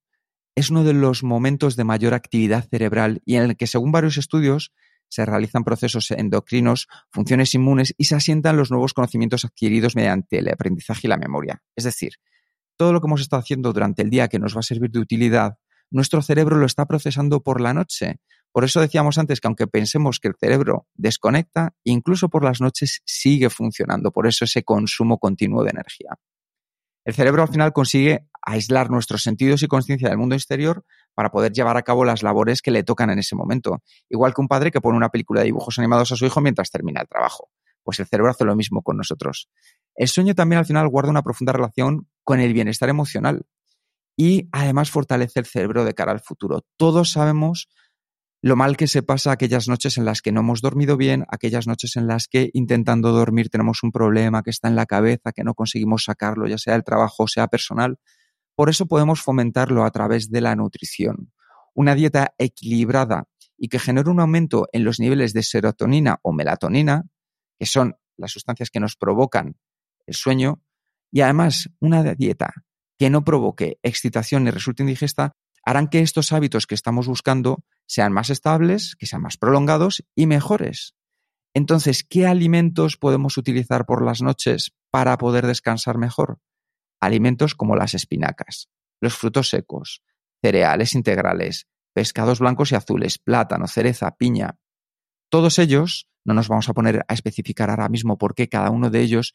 es 0.54 0.70
uno 0.70 0.84
de 0.84 0.92
los 0.92 1.22
momentos 1.22 1.76
de 1.76 1.84
mayor 1.84 2.14
actividad 2.14 2.68
cerebral 2.68 3.22
y 3.24 3.36
en 3.36 3.44
el 3.44 3.56
que, 3.56 3.66
según 3.66 3.92
varios 3.92 4.16
estudios, 4.16 4.72
se 5.08 5.26
realizan 5.26 5.64
procesos 5.64 6.10
endocrinos, 6.12 6.88
funciones 7.10 7.54
inmunes 7.54 7.94
y 7.98 8.04
se 8.04 8.14
asientan 8.14 8.56
los 8.56 8.70
nuevos 8.70 8.94
conocimientos 8.94 9.44
adquiridos 9.44 9.96
mediante 9.96 10.38
el 10.38 10.48
aprendizaje 10.48 11.02
y 11.04 11.08
la 11.08 11.16
memoria. 11.16 11.62
Es 11.76 11.84
decir, 11.84 12.14
todo 12.76 12.92
lo 12.92 13.00
que 13.00 13.08
hemos 13.08 13.20
estado 13.20 13.40
haciendo 13.40 13.72
durante 13.72 14.02
el 14.02 14.10
día 14.10 14.28
que 14.28 14.38
nos 14.38 14.54
va 14.54 14.60
a 14.60 14.62
servir 14.62 14.90
de 14.90 15.00
utilidad, 15.00 15.58
nuestro 15.90 16.22
cerebro 16.22 16.56
lo 16.56 16.66
está 16.66 16.86
procesando 16.86 17.42
por 17.42 17.60
la 17.60 17.74
noche. 17.74 18.20
Por 18.52 18.64
eso 18.64 18.80
decíamos 18.80 19.18
antes 19.18 19.40
que 19.40 19.48
aunque 19.48 19.66
pensemos 19.66 20.20
que 20.20 20.28
el 20.28 20.34
cerebro 20.38 20.86
desconecta, 20.94 21.74
incluso 21.84 22.28
por 22.28 22.44
las 22.44 22.60
noches 22.60 23.02
sigue 23.04 23.50
funcionando. 23.50 24.12
Por 24.12 24.26
eso 24.26 24.44
ese 24.44 24.62
consumo 24.62 25.18
continuo 25.18 25.64
de 25.64 25.70
energía. 25.70 26.16
El 27.10 27.16
cerebro 27.16 27.42
al 27.42 27.48
final 27.48 27.72
consigue 27.72 28.28
aislar 28.40 28.88
nuestros 28.88 29.24
sentidos 29.24 29.64
y 29.64 29.66
conciencia 29.66 30.08
del 30.08 30.16
mundo 30.16 30.36
exterior 30.36 30.84
para 31.12 31.32
poder 31.32 31.50
llevar 31.50 31.76
a 31.76 31.82
cabo 31.82 32.04
las 32.04 32.22
labores 32.22 32.62
que 32.62 32.70
le 32.70 32.84
tocan 32.84 33.10
en 33.10 33.18
ese 33.18 33.34
momento. 33.34 33.82
Igual 34.08 34.32
que 34.32 34.40
un 34.40 34.46
padre 34.46 34.70
que 34.70 34.80
pone 34.80 34.96
una 34.96 35.08
película 35.08 35.40
de 35.40 35.46
dibujos 35.46 35.76
animados 35.80 36.12
a 36.12 36.14
su 36.14 36.24
hijo 36.24 36.40
mientras 36.40 36.70
termina 36.70 37.00
el 37.00 37.08
trabajo. 37.08 37.50
Pues 37.82 37.98
el 37.98 38.06
cerebro 38.06 38.30
hace 38.30 38.44
lo 38.44 38.54
mismo 38.54 38.82
con 38.82 38.96
nosotros. 38.96 39.50
El 39.96 40.06
sueño 40.06 40.36
también 40.36 40.60
al 40.60 40.66
final 40.66 40.86
guarda 40.86 41.10
una 41.10 41.22
profunda 41.22 41.52
relación 41.52 42.08
con 42.22 42.38
el 42.38 42.52
bienestar 42.52 42.88
emocional 42.88 43.44
y 44.16 44.48
además 44.52 44.92
fortalece 44.92 45.40
el 45.40 45.46
cerebro 45.46 45.84
de 45.84 45.94
cara 45.94 46.12
al 46.12 46.20
futuro. 46.20 46.64
Todos 46.76 47.10
sabemos 47.10 47.68
lo 48.42 48.56
mal 48.56 48.76
que 48.76 48.86
se 48.86 49.02
pasa 49.02 49.32
aquellas 49.32 49.68
noches 49.68 49.98
en 49.98 50.06
las 50.06 50.22
que 50.22 50.32
no 50.32 50.40
hemos 50.40 50.62
dormido 50.62 50.96
bien, 50.96 51.26
aquellas 51.28 51.66
noches 51.66 51.96
en 51.96 52.06
las 52.06 52.26
que 52.26 52.50
intentando 52.54 53.12
dormir 53.12 53.50
tenemos 53.50 53.82
un 53.82 53.92
problema 53.92 54.42
que 54.42 54.50
está 54.50 54.68
en 54.68 54.76
la 54.76 54.86
cabeza, 54.86 55.32
que 55.32 55.44
no 55.44 55.54
conseguimos 55.54 56.04
sacarlo, 56.04 56.46
ya 56.46 56.56
sea 56.56 56.74
el 56.74 56.84
trabajo 56.84 57.24
o 57.24 57.28
sea 57.28 57.48
personal. 57.48 57.98
Por 58.54 58.70
eso 58.70 58.86
podemos 58.86 59.20
fomentarlo 59.20 59.84
a 59.84 59.90
través 59.90 60.30
de 60.30 60.40
la 60.40 60.56
nutrición. 60.56 61.32
Una 61.74 61.94
dieta 61.94 62.34
equilibrada 62.38 63.24
y 63.58 63.68
que 63.68 63.78
genere 63.78 64.08
un 64.08 64.20
aumento 64.20 64.68
en 64.72 64.84
los 64.84 65.00
niveles 65.00 65.34
de 65.34 65.42
serotonina 65.42 66.18
o 66.22 66.32
melatonina, 66.32 67.04
que 67.58 67.66
son 67.66 67.96
las 68.16 68.32
sustancias 68.32 68.70
que 68.70 68.80
nos 68.80 68.96
provocan 68.96 69.56
el 70.06 70.14
sueño, 70.14 70.62
y 71.12 71.20
además 71.20 71.68
una 71.78 72.02
dieta 72.14 72.54
que 72.98 73.10
no 73.10 73.22
provoque 73.22 73.78
excitación 73.82 74.44
ni 74.44 74.50
resulte 74.50 74.82
indigesta, 74.82 75.32
harán 75.70 75.88
que 75.88 76.00
estos 76.00 76.32
hábitos 76.32 76.66
que 76.66 76.74
estamos 76.74 77.06
buscando 77.06 77.64
sean 77.86 78.12
más 78.12 78.30
estables, 78.30 78.96
que 78.96 79.06
sean 79.06 79.22
más 79.22 79.36
prolongados 79.36 80.04
y 80.14 80.26
mejores. 80.26 80.94
Entonces, 81.54 82.04
¿qué 82.04 82.26
alimentos 82.26 82.96
podemos 82.96 83.36
utilizar 83.36 83.86
por 83.86 84.04
las 84.04 84.22
noches 84.22 84.72
para 84.90 85.18
poder 85.18 85.46
descansar 85.46 85.98
mejor? 85.98 86.40
alimentos 87.00 87.54
como 87.54 87.76
las 87.76 87.94
espinacas, 87.94 88.68
los 89.00 89.16
frutos 89.16 89.48
secos, 89.48 90.02
cereales 90.42 90.94
integrales, 90.94 91.66
pescados 91.92 92.38
blancos 92.38 92.72
y 92.72 92.76
azules, 92.76 93.18
plátano, 93.18 93.66
cereza, 93.66 94.14
piña. 94.16 94.58
Todos 95.30 95.58
ellos, 95.58 96.08
no 96.24 96.34
nos 96.34 96.48
vamos 96.48 96.68
a 96.68 96.74
poner 96.74 97.04
a 97.08 97.14
especificar 97.14 97.70
ahora 97.70 97.88
mismo 97.88 98.18
por 98.18 98.34
qué 98.34 98.48
cada 98.48 98.70
uno 98.70 98.90
de 98.90 99.00
ellos, 99.00 99.34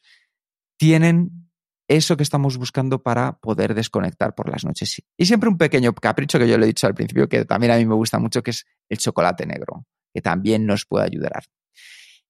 tienen 0.78 1.45
eso 1.88 2.16
que 2.16 2.22
estamos 2.22 2.56
buscando 2.56 3.02
para 3.02 3.38
poder 3.38 3.74
desconectar 3.74 4.34
por 4.34 4.50
las 4.50 4.64
noches. 4.64 5.02
Y 5.16 5.26
siempre 5.26 5.48
un 5.48 5.58
pequeño 5.58 5.94
capricho 5.94 6.38
que 6.38 6.48
yo 6.48 6.58
le 6.58 6.64
he 6.64 6.68
dicho 6.68 6.86
al 6.86 6.94
principio, 6.94 7.28
que 7.28 7.44
también 7.44 7.72
a 7.72 7.76
mí 7.76 7.86
me 7.86 7.94
gusta 7.94 8.18
mucho, 8.18 8.42
que 8.42 8.50
es 8.50 8.66
el 8.88 8.98
chocolate 8.98 9.46
negro, 9.46 9.86
que 10.12 10.20
también 10.20 10.66
nos 10.66 10.84
puede 10.84 11.06
ayudar. 11.06 11.44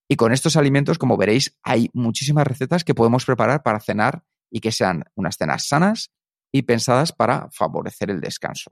Y 0.08 0.16
con 0.16 0.32
estos 0.32 0.56
alimentos, 0.56 0.98
como 0.98 1.16
veréis, 1.16 1.56
hay 1.62 1.90
muchísimas 1.92 2.46
recetas 2.46 2.84
que 2.84 2.94
podemos 2.94 3.24
preparar 3.24 3.62
para 3.62 3.80
cenar 3.80 4.22
y 4.50 4.60
que 4.60 4.72
sean 4.72 5.04
unas 5.14 5.36
cenas 5.36 5.66
sanas 5.66 6.12
y 6.52 6.62
pensadas 6.62 7.12
para 7.12 7.48
favorecer 7.50 8.10
el 8.10 8.20
descanso. 8.20 8.70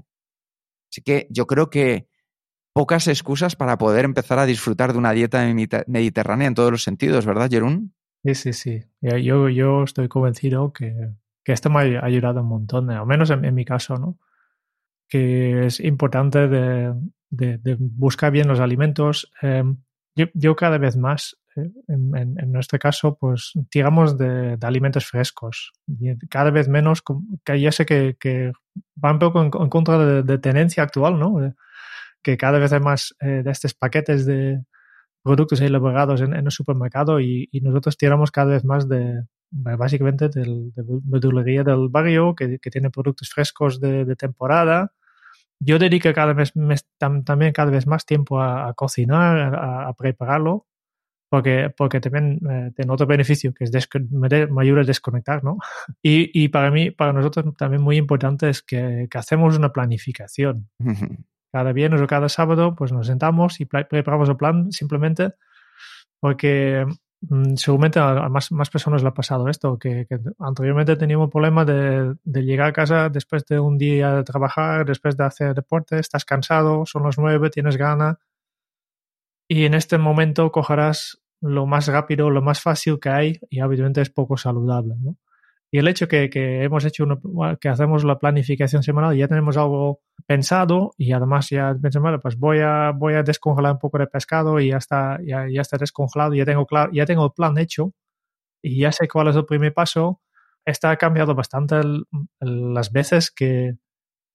Así 0.92 1.02
que 1.02 1.26
yo 1.30 1.46
creo 1.46 1.70
que 1.70 2.08
pocas 2.72 3.08
excusas 3.08 3.56
para 3.56 3.78
poder 3.78 4.04
empezar 4.04 4.38
a 4.38 4.46
disfrutar 4.46 4.92
de 4.92 4.98
una 4.98 5.12
dieta 5.12 5.44
mediterránea 5.86 6.46
en 6.46 6.54
todos 6.54 6.70
los 6.70 6.84
sentidos, 6.84 7.26
¿verdad, 7.26 7.50
Jerún? 7.50 7.94
Sí, 8.24 8.34
sí, 8.34 8.52
sí. 8.54 8.84
Yo, 9.02 9.50
yo 9.50 9.84
estoy 9.84 10.08
convencido 10.08 10.72
que, 10.72 11.10
que 11.44 11.52
esto 11.52 11.68
me 11.68 11.98
ha 11.98 12.04
ayudado 12.04 12.40
un 12.40 12.48
montón, 12.48 12.90
al 12.90 13.06
menos 13.06 13.28
en, 13.30 13.54
mi 13.54 13.66
caso, 13.66 13.98
¿no? 13.98 14.18
Que 15.08 15.66
es 15.66 15.78
importante 15.80 16.48
de, 16.48 16.94
de, 17.28 17.76
buscar 17.78 18.32
bien 18.32 18.48
los 18.48 18.60
alimentos. 18.60 19.30
Em, 19.42 19.76
yo, 20.16 20.26
yo, 20.32 20.56
cada 20.56 20.78
vez 20.78 20.96
más 20.96 21.36
en, 21.56 22.16
en, 22.16 22.52
nuestro 22.52 22.78
caso, 22.78 23.16
pues 23.18 23.52
tiramos 23.68 24.16
de, 24.16 24.56
de, 24.56 24.66
alimentos 24.66 25.04
frescos. 25.04 25.72
Cada 26.30 26.50
vez 26.50 26.68
menos, 26.68 27.02
que 27.44 27.60
ya 27.60 27.72
sé 27.72 27.84
que, 27.84 28.16
que 28.18 28.52
va 29.02 29.12
un 29.12 29.18
poco 29.18 29.40
en, 29.40 29.50
en 29.52 29.68
contra 29.68 29.98
de, 29.98 30.22
de, 30.22 30.38
tenencia 30.38 30.82
actual, 30.82 31.18
¿no? 31.18 31.54
Que 32.22 32.38
cada 32.38 32.58
vez 32.58 32.72
hay 32.72 32.80
más 32.80 33.14
eh, 33.20 33.42
de 33.44 33.50
estos 33.50 33.74
paquetes 33.74 34.24
de 34.24 34.64
productos 35.24 35.60
elaborados 35.60 36.20
en, 36.20 36.34
en 36.34 36.44
el 36.46 36.52
supermercado 36.52 37.18
y, 37.18 37.48
y, 37.50 37.60
nosotros 37.60 37.96
tiramos 37.96 38.30
cada 38.30 38.52
vez 38.52 38.64
más 38.64 38.88
de, 38.88 39.24
básicamente, 39.50 40.28
del, 40.28 40.72
de 40.74 40.84
verdulería 40.86 41.64
del 41.64 41.88
barrio, 41.88 42.36
que, 42.36 42.60
que 42.60 42.70
tiene 42.70 42.90
productos 42.90 43.30
frescos 43.30 43.80
de, 43.80 44.04
de 44.04 44.16
temporada 44.16 44.92
yo 45.60 45.78
dedico 45.78 46.12
cada 46.12 46.34
vez 46.34 46.52
también 46.98 47.52
cada 47.52 47.70
vez 47.70 47.86
más 47.86 48.04
tiempo 48.04 48.40
a, 48.40 48.68
a 48.68 48.74
cocinar, 48.74 49.54
a, 49.54 49.88
a, 49.88 49.92
prepararlo 49.94 50.66
porque, 51.34 51.68
porque 51.76 52.00
también 52.00 52.38
eh, 52.48 52.70
tiene 52.76 52.92
otro 52.92 53.06
beneficio 53.06 53.52
que 53.52 53.64
es 53.64 53.88
me, 54.10 54.46
me, 54.46 54.84
desconectar, 54.84 55.42
¿no? 55.42 55.58
Y, 56.02 56.30
y, 56.32 56.48
para 56.48 56.70
mí, 56.70 56.92
para 56.92 57.12
nosotros 57.12 57.56
también 57.56 57.82
muy 57.82 57.96
importante 57.96 58.48
es 58.48 58.62
que, 58.62 59.08
que 59.10 59.18
hacemos 59.18 59.56
una 59.56 59.72
planificación. 59.72 60.68
Cada 61.54 61.72
viernes 61.72 62.00
o 62.00 62.06
cada 62.08 62.28
sábado, 62.28 62.74
pues 62.74 62.90
nos 62.90 63.06
sentamos 63.06 63.60
y 63.60 63.64
preparamos 63.64 64.28
el 64.28 64.36
plan 64.36 64.72
simplemente 64.72 65.34
porque 66.18 66.84
mmm, 67.20 67.54
seguramente 67.54 68.00
a, 68.00 68.28
más, 68.28 68.50
más 68.50 68.70
personas 68.70 69.02
le 69.02 69.08
ha 69.08 69.14
pasado 69.14 69.48
esto, 69.48 69.78
que, 69.78 70.04
que 70.08 70.18
anteriormente 70.40 70.96
teníamos 70.96 71.30
problemas 71.30 71.64
de, 71.64 72.16
de, 72.24 72.42
llegar 72.42 72.70
a 72.70 72.72
casa 72.72 73.08
después 73.08 73.44
de 73.46 73.60
un 73.60 73.78
día 73.78 74.16
de 74.16 74.24
trabajar, 74.24 74.84
después 74.84 75.16
de 75.16 75.24
hacer 75.24 75.54
deporte, 75.54 76.00
estás 76.00 76.24
cansado, 76.24 76.86
son 76.86 77.04
las 77.04 77.18
nueve, 77.18 77.50
tienes 77.50 77.76
gana, 77.76 78.18
y 79.46 79.64
en 79.64 79.74
este 79.74 79.96
momento 79.96 80.50
cogerás 80.50 81.22
lo 81.40 81.66
más 81.66 81.86
rápido, 81.86 82.30
lo 82.30 82.42
más 82.42 82.60
fácil 82.60 82.98
que 82.98 83.10
hay 83.10 83.40
y 83.48 83.60
obviamente 83.60 84.00
es 84.00 84.10
poco 84.10 84.36
saludable. 84.36 84.94
¿no? 84.98 85.16
Y 85.74 85.78
el 85.78 85.88
hecho 85.88 86.06
que, 86.06 86.30
que 86.30 86.62
hemos 86.62 86.84
hecho 86.84 87.04
que 87.60 87.68
hacemos 87.68 88.04
la 88.04 88.20
planificación 88.20 88.84
semanal, 88.84 89.16
ya 89.16 89.26
tenemos 89.26 89.56
algo 89.56 90.02
pensado 90.24 90.92
y 90.96 91.10
además 91.10 91.50
ya 91.50 91.74
pensamos, 91.74 92.20
pues 92.22 92.38
voy 92.38 92.60
a, 92.60 92.92
voy 92.94 93.14
a 93.14 93.24
descongelar 93.24 93.72
un 93.72 93.80
poco 93.80 93.98
de 93.98 94.06
pescado 94.06 94.60
y 94.60 94.68
ya 94.68 94.76
está, 94.76 95.18
ya, 95.26 95.48
ya 95.52 95.62
está 95.62 95.76
descongelado, 95.76 96.32
ya 96.32 96.44
tengo, 96.44 96.64
claro, 96.64 96.92
ya 96.92 97.06
tengo 97.06 97.24
el 97.24 97.32
plan 97.32 97.58
hecho 97.58 97.92
y 98.62 98.78
ya 98.78 98.92
sé 98.92 99.08
cuál 99.08 99.26
es 99.26 99.34
el 99.34 99.46
primer 99.46 99.74
paso. 99.74 100.20
Está 100.64 100.92
ha 100.92 100.96
cambiado 100.96 101.34
bastante 101.34 101.80
las 102.38 102.92
veces 102.92 103.32
que, 103.32 103.74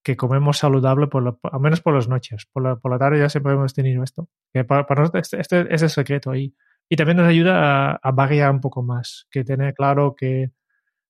que 0.04 0.18
comemos 0.18 0.58
saludable, 0.58 1.08
por 1.08 1.40
al 1.42 1.60
menos 1.62 1.80
por 1.80 1.96
las 1.96 2.10
noches. 2.10 2.48
Por 2.52 2.64
la, 2.64 2.76
por 2.76 2.92
la 2.92 3.00
tarde 3.00 3.20
ya 3.20 3.30
siempre 3.30 3.54
hemos 3.54 3.74
tenido 3.74 4.04
esto. 4.04 4.28
Que 4.52 4.66
para, 4.66 4.86
nosotros 4.90 5.22
este, 5.24 5.40
este, 5.40 5.74
es 5.74 5.82
el 5.84 5.90
secreto 5.90 6.32
ahí. 6.32 6.54
Y 6.90 6.98
también 6.98 7.16
nos 7.16 7.28
ayuda 7.28 7.92
a, 7.92 8.00
a 8.04 8.12
variar 8.12 8.52
un 8.52 8.60
poco 8.60 8.84
más, 8.84 9.26
que 9.32 9.46
tener 9.46 9.74
claro 9.74 10.16
que 10.18 10.52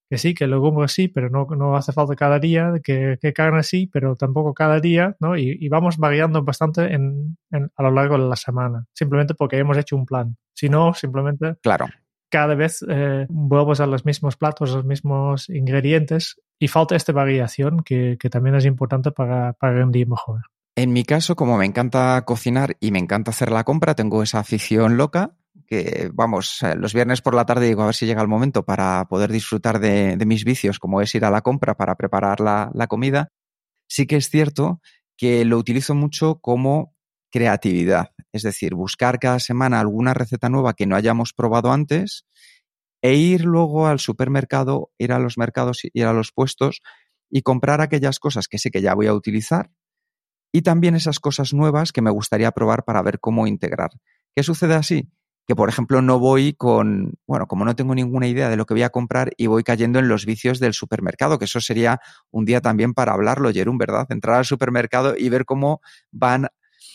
que 0.10 0.18
sí, 0.18 0.34
que 0.34 0.48
legumbres 0.48 0.92
sí, 0.92 1.08
pero 1.08 1.30
no, 1.30 1.46
no 1.56 1.76
hace 1.78 1.94
falta 1.94 2.16
cada 2.16 2.40
día, 2.40 2.74
que, 2.84 3.18
que 3.22 3.32
carne 3.32 3.62
sí, 3.62 3.88
pero 3.88 4.16
tampoco 4.16 4.54
cada 4.54 4.80
día, 4.80 5.16
¿no? 5.20 5.38
Y, 5.38 5.56
y 5.60 5.70
vamos 5.70 5.98
variando 5.98 6.44
bastante 6.44 6.94
en, 6.94 7.38
en, 7.52 7.72
a 7.76 7.84
lo 7.84 7.92
largo 7.92 8.18
de 8.18 8.28
la 8.28 8.36
semana, 8.36 8.86
simplemente 8.94 9.36
porque 9.36 9.58
hemos 9.58 9.78
hecho 9.78 9.96
un 9.96 10.06
plan. 10.06 10.36
Si 10.56 10.68
no, 10.68 10.94
simplemente 10.94 11.58
claro. 11.62 11.86
cada 12.30 12.56
vez 12.56 12.84
eh, 12.90 13.28
vuelves 13.30 13.80
a 13.82 13.86
los 13.86 14.04
mismos 14.04 14.36
platos, 14.36 14.74
los 14.74 14.84
mismos 14.84 15.48
ingredientes 15.50 16.42
y 16.58 16.68
falta 16.68 16.96
esta 16.96 17.14
variación 17.14 17.82
que, 17.84 18.18
que 18.20 18.30
también 18.30 18.56
es 18.56 18.66
importante 18.66 19.12
para, 19.12 19.54
para 19.54 19.74
rendir 19.74 20.08
mejor. 20.08 20.42
En 20.76 20.92
mi 20.92 21.04
caso, 21.04 21.36
como 21.36 21.58
me 21.58 21.66
encanta 21.66 22.24
cocinar 22.26 22.78
y 22.80 22.92
me 22.92 23.00
encanta 23.00 23.32
hacer 23.32 23.52
la 23.52 23.64
compra, 23.64 23.96
tengo 23.96 24.24
esa 24.24 24.40
afición 24.40 24.98
loca 24.98 25.36
que 25.70 26.10
vamos, 26.14 26.64
eh, 26.64 26.76
los 26.76 26.94
viernes 26.94 27.22
por 27.22 27.36
la 27.36 27.46
tarde 27.46 27.68
digo 27.68 27.84
a 27.84 27.88
ver 27.88 27.96
si 27.96 28.08
llega 28.08 28.22
el 28.22 28.28
momento 28.28 28.66
para 28.66 29.06
poder 29.08 29.32
disfrutar 29.32 29.80
de, 29.80 30.18
mis 30.26 30.44
vicios, 30.44 30.80
como 30.80 31.02
es 31.02 31.14
ir 31.14 31.24
a 31.26 31.30
la 31.30 31.42
compra 31.42 31.76
para 31.76 31.96
preparar 31.96 32.40
la, 32.40 32.72
la, 32.74 32.88
comida, 32.88 33.32
sí 33.88 34.08
que 34.08 34.16
es 34.16 34.30
cierto 34.30 34.82
que 35.16 35.46
lo 35.46 35.58
utilizo 35.58 35.94
mucho 35.94 36.40
como 36.42 36.96
creatividad, 37.32 38.14
es 38.34 38.42
decir, 38.42 38.74
buscar 38.74 39.20
cada 39.20 39.40
semana 39.40 39.80
alguna 39.80 40.16
receta 40.16 40.50
nueva 40.50 40.74
que 40.74 40.88
no 40.88 40.96
hayamos 40.96 41.34
probado 41.34 41.72
antes 41.72 42.26
e 43.04 43.14
ir 43.14 43.46
luego 43.46 43.88
al 43.88 44.00
supermercado, 44.00 44.92
ir 44.98 45.14
a 45.14 45.20
los 45.20 45.38
mercados, 45.38 45.82
ir 45.94 46.06
a 46.06 46.14
los 46.14 46.32
puestos 46.32 46.82
y 47.30 47.44
comprar 47.44 47.80
aquellas 47.82 48.20
cosas 48.20 48.48
que 48.48 48.58
sé 48.58 48.72
que 48.72 48.82
ya 48.82 48.96
voy 48.96 49.06
a 49.06 49.14
utilizar 49.14 49.70
y 50.52 50.64
también 50.64 50.96
esas 50.96 51.20
cosas 51.20 51.54
nuevas 51.54 51.92
que 51.92 52.02
me 52.02 52.10
gustaría 52.10 52.52
probar 52.52 52.84
para 52.84 53.04
ver 53.04 53.20
cómo 53.20 53.46
integrar. 53.46 53.92
¿Qué 54.36 54.42
sucede 54.42 54.74
así? 54.74 55.12
Que 55.50 55.56
por 55.56 55.68
ejemplo 55.68 56.04
no 56.04 56.20
voy 56.20 56.54
con, 56.54 57.14
bueno, 57.26 57.48
como 57.48 57.66
no 57.66 57.76
tengo 57.76 57.96
ninguna 57.96 58.28
idea 58.28 58.50
de 58.50 58.56
lo 58.56 58.68
que 58.68 58.76
voy 58.76 58.84
a 58.84 58.92
comprar 58.92 59.32
y 59.36 59.48
voy 59.48 59.64
cayendo 59.64 59.98
en 59.98 60.08
los 60.08 60.28
vicios 60.28 60.60
del 60.60 60.76
supermercado, 60.76 61.40
que 61.40 61.46
eso 61.46 61.60
sería 61.60 62.02
un 62.30 62.46
día 62.46 62.62
también 62.62 62.94
para 62.94 63.14
hablarlo, 63.14 63.52
Jerón, 63.52 63.80
¿verdad? 63.80 64.06
Entrar 64.12 64.36
al 64.36 64.46
supermercado 64.46 65.16
y 65.18 65.28
ver 65.30 65.46
cómo 65.46 65.82
van 66.12 66.50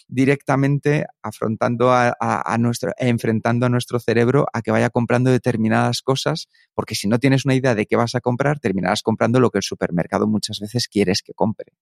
directamente 0.07 1.05
afrontando 1.21 1.91
a, 1.91 2.15
a, 2.21 2.59
nuestro, 2.59 2.93
enfrentando 2.97 3.67
a 3.67 3.71
nuestro 3.71 3.99
cerebro 3.99 4.47
a 4.53 4.63
que 4.63 4.71
vaya 4.71 4.89
comprando 4.89 5.33
determinadas 5.33 6.01
cosas, 6.01 6.47
porque 6.75 6.95
si 6.95 7.09
no 7.09 7.19
tienes 7.19 7.45
una 7.45 7.57
idea 7.57 7.75
de 7.75 7.87
qué 7.87 7.97
vas 7.97 8.15
a 8.15 8.21
comprar, 8.21 8.61
terminarás 8.61 9.03
comprando 9.03 9.41
lo 9.41 9.51
que 9.51 9.59
el 9.59 9.65
supermercado 9.65 10.29
muchas 10.29 10.61
veces 10.61 10.87
quieres 10.87 11.23
que 11.25 11.35
compre. 11.35 11.73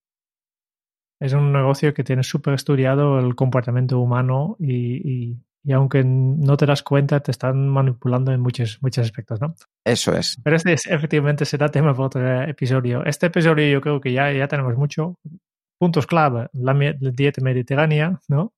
Es 1.20 1.34
un 1.34 1.52
negocio 1.52 1.92
que 1.92 2.02
tiene 2.02 2.22
súper 2.22 2.54
estudiado 2.54 3.18
el 3.18 3.34
comportamiento 3.34 4.00
humano 4.00 4.56
y 4.58 5.36
y 5.64 5.72
aunque 5.72 6.02
no 6.04 6.56
te 6.56 6.66
das 6.66 6.82
cuenta, 6.82 7.20
te 7.20 7.30
están 7.30 7.68
manipulando 7.68 8.32
en 8.32 8.40
muchos, 8.40 8.78
muchos 8.82 9.04
aspectos, 9.04 9.40
¿no? 9.40 9.54
Eso 9.84 10.12
es. 10.16 10.36
Pero 10.42 10.56
este 10.56 10.72
es, 10.72 10.86
efectivamente 10.86 11.44
será 11.44 11.68
tema 11.68 11.92
para 11.92 12.06
otro 12.06 12.42
episodio. 12.42 13.04
Este 13.04 13.26
episodio 13.26 13.68
yo 13.68 13.80
creo 13.80 14.00
que 14.00 14.12
ya, 14.12 14.32
ya 14.32 14.48
tenemos 14.48 14.76
mucho. 14.76 15.18
Puntos 15.78 16.06
clave, 16.06 16.48
la, 16.52 16.74
la 16.74 17.10
dieta 17.12 17.40
mediterránea, 17.42 18.20
¿no? 18.28 18.52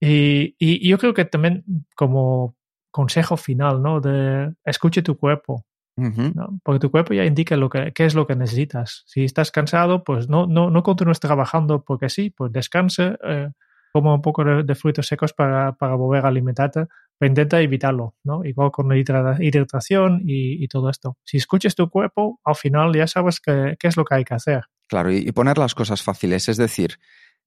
Y, 0.00 0.56
y, 0.58 0.88
yo 0.88 0.98
creo 0.98 1.14
que 1.14 1.24
también 1.24 1.64
como 1.94 2.56
consejo 2.90 3.36
final, 3.36 3.80
¿no? 3.80 4.00
De 4.00 4.52
escuche 4.64 5.02
tu 5.02 5.16
cuerpo. 5.16 5.64
Uh 5.96 6.04
-huh. 6.04 6.34
¿no? 6.34 6.58
Porque 6.64 6.80
tu 6.80 6.90
cuerpo 6.90 7.14
ya 7.14 7.24
indica 7.24 7.56
lo 7.56 7.68
que, 7.68 7.92
qué 7.92 8.06
es 8.06 8.14
lo 8.14 8.26
que 8.26 8.34
necesitas. 8.34 9.04
Si 9.06 9.24
estás 9.24 9.52
cansado, 9.52 10.02
pues 10.02 10.28
no, 10.28 10.46
no, 10.46 10.70
no 10.70 10.82
continúes 10.82 11.20
trabajando 11.20 11.84
porque 11.84 12.08
sí, 12.08 12.30
pues 12.30 12.50
descanse. 12.50 13.16
Eh, 13.22 13.50
como 13.92 14.14
un 14.14 14.22
poco 14.22 14.44
de, 14.44 14.74
frutos 14.74 15.06
secos 15.06 15.32
para, 15.32 15.72
para, 15.72 15.94
volver 15.94 16.24
a 16.24 16.28
alimentarte, 16.28 16.86
pero 17.18 17.28
intenta 17.28 17.60
evitarlo, 17.60 18.14
¿no? 18.24 18.44
Igual 18.44 18.70
con 18.70 18.88
la 18.88 18.96
hidratación 18.96 20.22
y, 20.24 20.64
y, 20.64 20.68
todo 20.68 20.88
esto. 20.88 21.18
Si 21.24 21.36
escuchas 21.36 21.74
tu 21.74 21.88
cuerpo, 21.90 22.40
al 22.44 22.56
final 22.56 22.94
ya 22.94 23.06
sabes 23.06 23.40
qué, 23.40 23.76
qué 23.78 23.88
es 23.88 23.96
lo 23.96 24.04
que 24.04 24.14
hay 24.14 24.24
que 24.24 24.34
hacer. 24.34 24.64
Claro, 24.88 25.12
y, 25.12 25.18
y, 25.18 25.32
poner 25.32 25.58
las 25.58 25.74
cosas 25.74 26.02
fáciles, 26.02 26.48
es 26.48 26.56
decir, 26.56 26.98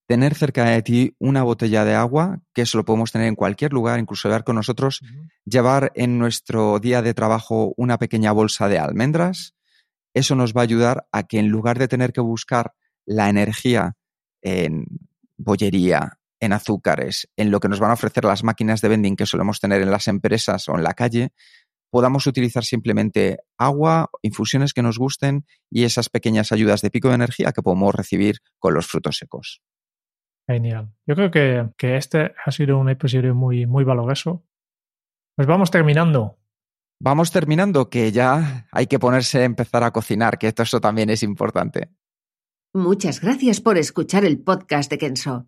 tener 0.08 0.36
cerca 0.36 0.66
de 0.66 0.82
ti 0.82 1.16
una 1.20 1.44
botella 1.44 1.84
de 1.84 1.96
agua, 1.96 2.42
que 2.54 2.62
eso 2.62 2.78
lo 2.78 2.86
podemos 2.86 3.12
tener 3.12 3.28
en 3.28 3.36
cualquier 3.36 3.74
lugar, 3.74 4.00
incluso 4.00 4.28
llevar 4.28 4.44
con 4.44 4.56
nosotros, 4.56 5.02
uh 5.02 5.06
-huh. 5.06 5.30
llevar 5.46 5.92
en 5.96 6.20
nuestro 6.20 6.80
día 6.80 7.02
de 7.02 7.14
trabajo 7.14 7.74
una 7.76 7.98
pequeña 7.98 8.32
bolsa 8.32 8.68
de 8.70 8.80
almendras, 8.80 9.56
eso 10.14 10.36
nos 10.36 10.54
va 10.54 10.62
a 10.62 10.64
ayudar 10.64 11.08
a 11.12 11.24
que 11.24 11.40
en 11.40 11.50
lugar 11.50 11.80
de 11.80 11.88
tener 11.88 12.14
que 12.14 12.22
buscar 12.22 12.74
la 13.06 13.30
energía 13.30 13.98
en 14.42 14.86
bollería, 15.38 16.20
en 16.39 16.54
azúcares, 16.54 17.30
en 17.38 17.52
lo 17.52 17.60
que 17.60 17.69
nos 17.69 17.80
van 17.80 17.91
a 17.91 17.95
ofrecer 17.95 18.26
las 18.26 18.43
máquinas 18.43 18.82
de 18.82 18.89
vending 18.89 19.15
que 19.15 19.26
solemos 19.26 19.60
tener 19.60 19.82
en 19.82 19.91
las 19.91 20.08
empresas 20.08 20.67
o 20.69 20.76
en 20.76 20.84
la 20.84 20.93
calle, 20.93 21.32
podamos 21.89 22.28
utilizar 22.28 22.63
simplemente 22.63 23.39
agua, 23.58 24.10
infusiones 24.21 24.74
que 24.74 24.82
nos 24.82 24.98
gusten 24.98 25.45
y 25.69 25.84
esas 25.84 26.10
pequeñas 26.10 26.52
ayudas 26.52 26.82
de 26.82 26.91
pico 26.91 27.10
de 27.10 27.15
energía 27.15 27.54
que 27.54 27.62
podemos 27.62 27.95
recibir 27.95 28.39
con 28.60 28.74
los 28.74 28.88
frutos 28.88 29.17
secos. 29.17 29.62
Genial. 30.48 30.93
Yo 31.08 31.15
creo 31.15 31.32
que, 31.32 31.69
que 31.78 31.98
este 31.98 32.34
ha 32.43 32.52
sido 32.52 32.78
un 32.78 32.89
episodio 32.89 33.34
muy, 33.34 33.65
muy 33.65 33.84
valoroso. 33.84 34.43
Pues 35.36 35.48
vamos 35.48 35.71
terminando. 35.71 36.38
Vamos 37.02 37.32
terminando, 37.32 37.89
que 37.89 38.12
ya 38.12 38.67
hay 38.71 38.88
que 38.88 39.00
ponerse 39.00 39.39
a 39.39 39.45
empezar 39.45 39.84
a 39.84 39.91
cocinar, 39.91 40.38
que 40.38 40.48
esto 40.48 40.63
eso 40.63 40.80
también 40.80 41.10
es 41.10 41.24
importante. 41.24 41.91
Muchas 42.74 43.21
gracias 43.21 43.62
por 43.62 43.78
escuchar 43.78 44.26
el 44.26 44.39
podcast 44.39 44.91
de 44.91 44.98
Kenso. 44.98 45.48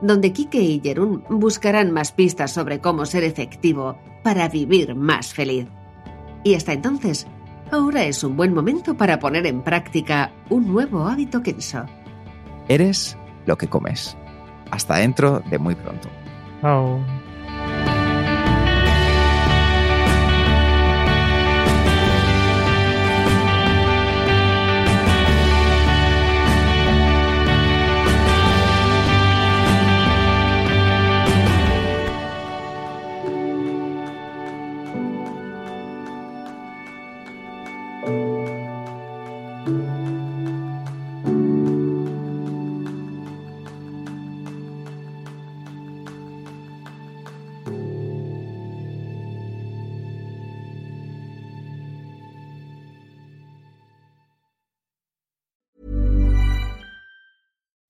donde 0.00 0.32
Kike 0.32 0.60
y 0.60 0.80
Jerún 0.80 1.24
buscarán 1.28 1.92
más 1.92 2.12
pistas 2.12 2.52
sobre 2.52 2.80
cómo 2.80 3.06
ser 3.06 3.24
efectivo 3.24 3.98
para 4.22 4.48
vivir 4.48 4.94
más 4.94 5.32
feliz. 5.34 5.66
Y 6.44 6.54
hasta 6.54 6.72
entonces, 6.72 7.26
ahora 7.70 8.04
es 8.04 8.22
un 8.22 8.36
buen 8.36 8.54
momento 8.54 8.96
para 8.96 9.18
poner 9.18 9.46
en 9.46 9.62
práctica 9.62 10.32
un 10.50 10.68
nuevo 10.68 11.06
hábito 11.06 11.42
Kenso. 11.42 11.84
Eres 12.68 13.16
lo 13.46 13.56
que 13.56 13.68
comes. 13.68 14.16
Hasta 14.70 14.96
dentro 14.96 15.40
de 15.50 15.58
muy 15.58 15.74
pronto. 15.74 16.08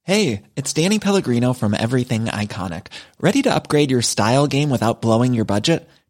Hey, 0.09 0.44
it's 0.57 0.73
Danny 0.73 0.99
Pellegrino 0.99 1.53
from 1.53 1.75
Everything 1.75 2.25
Iconic. 2.25 2.87
Ready 3.21 3.42
to 3.42 3.55
upgrade 3.55 3.90
your 3.90 4.01
style 4.01 4.47
game 4.47 4.71
without 4.71 5.03
blowing 5.03 5.35
your 5.35 5.44
budget? 5.44 5.87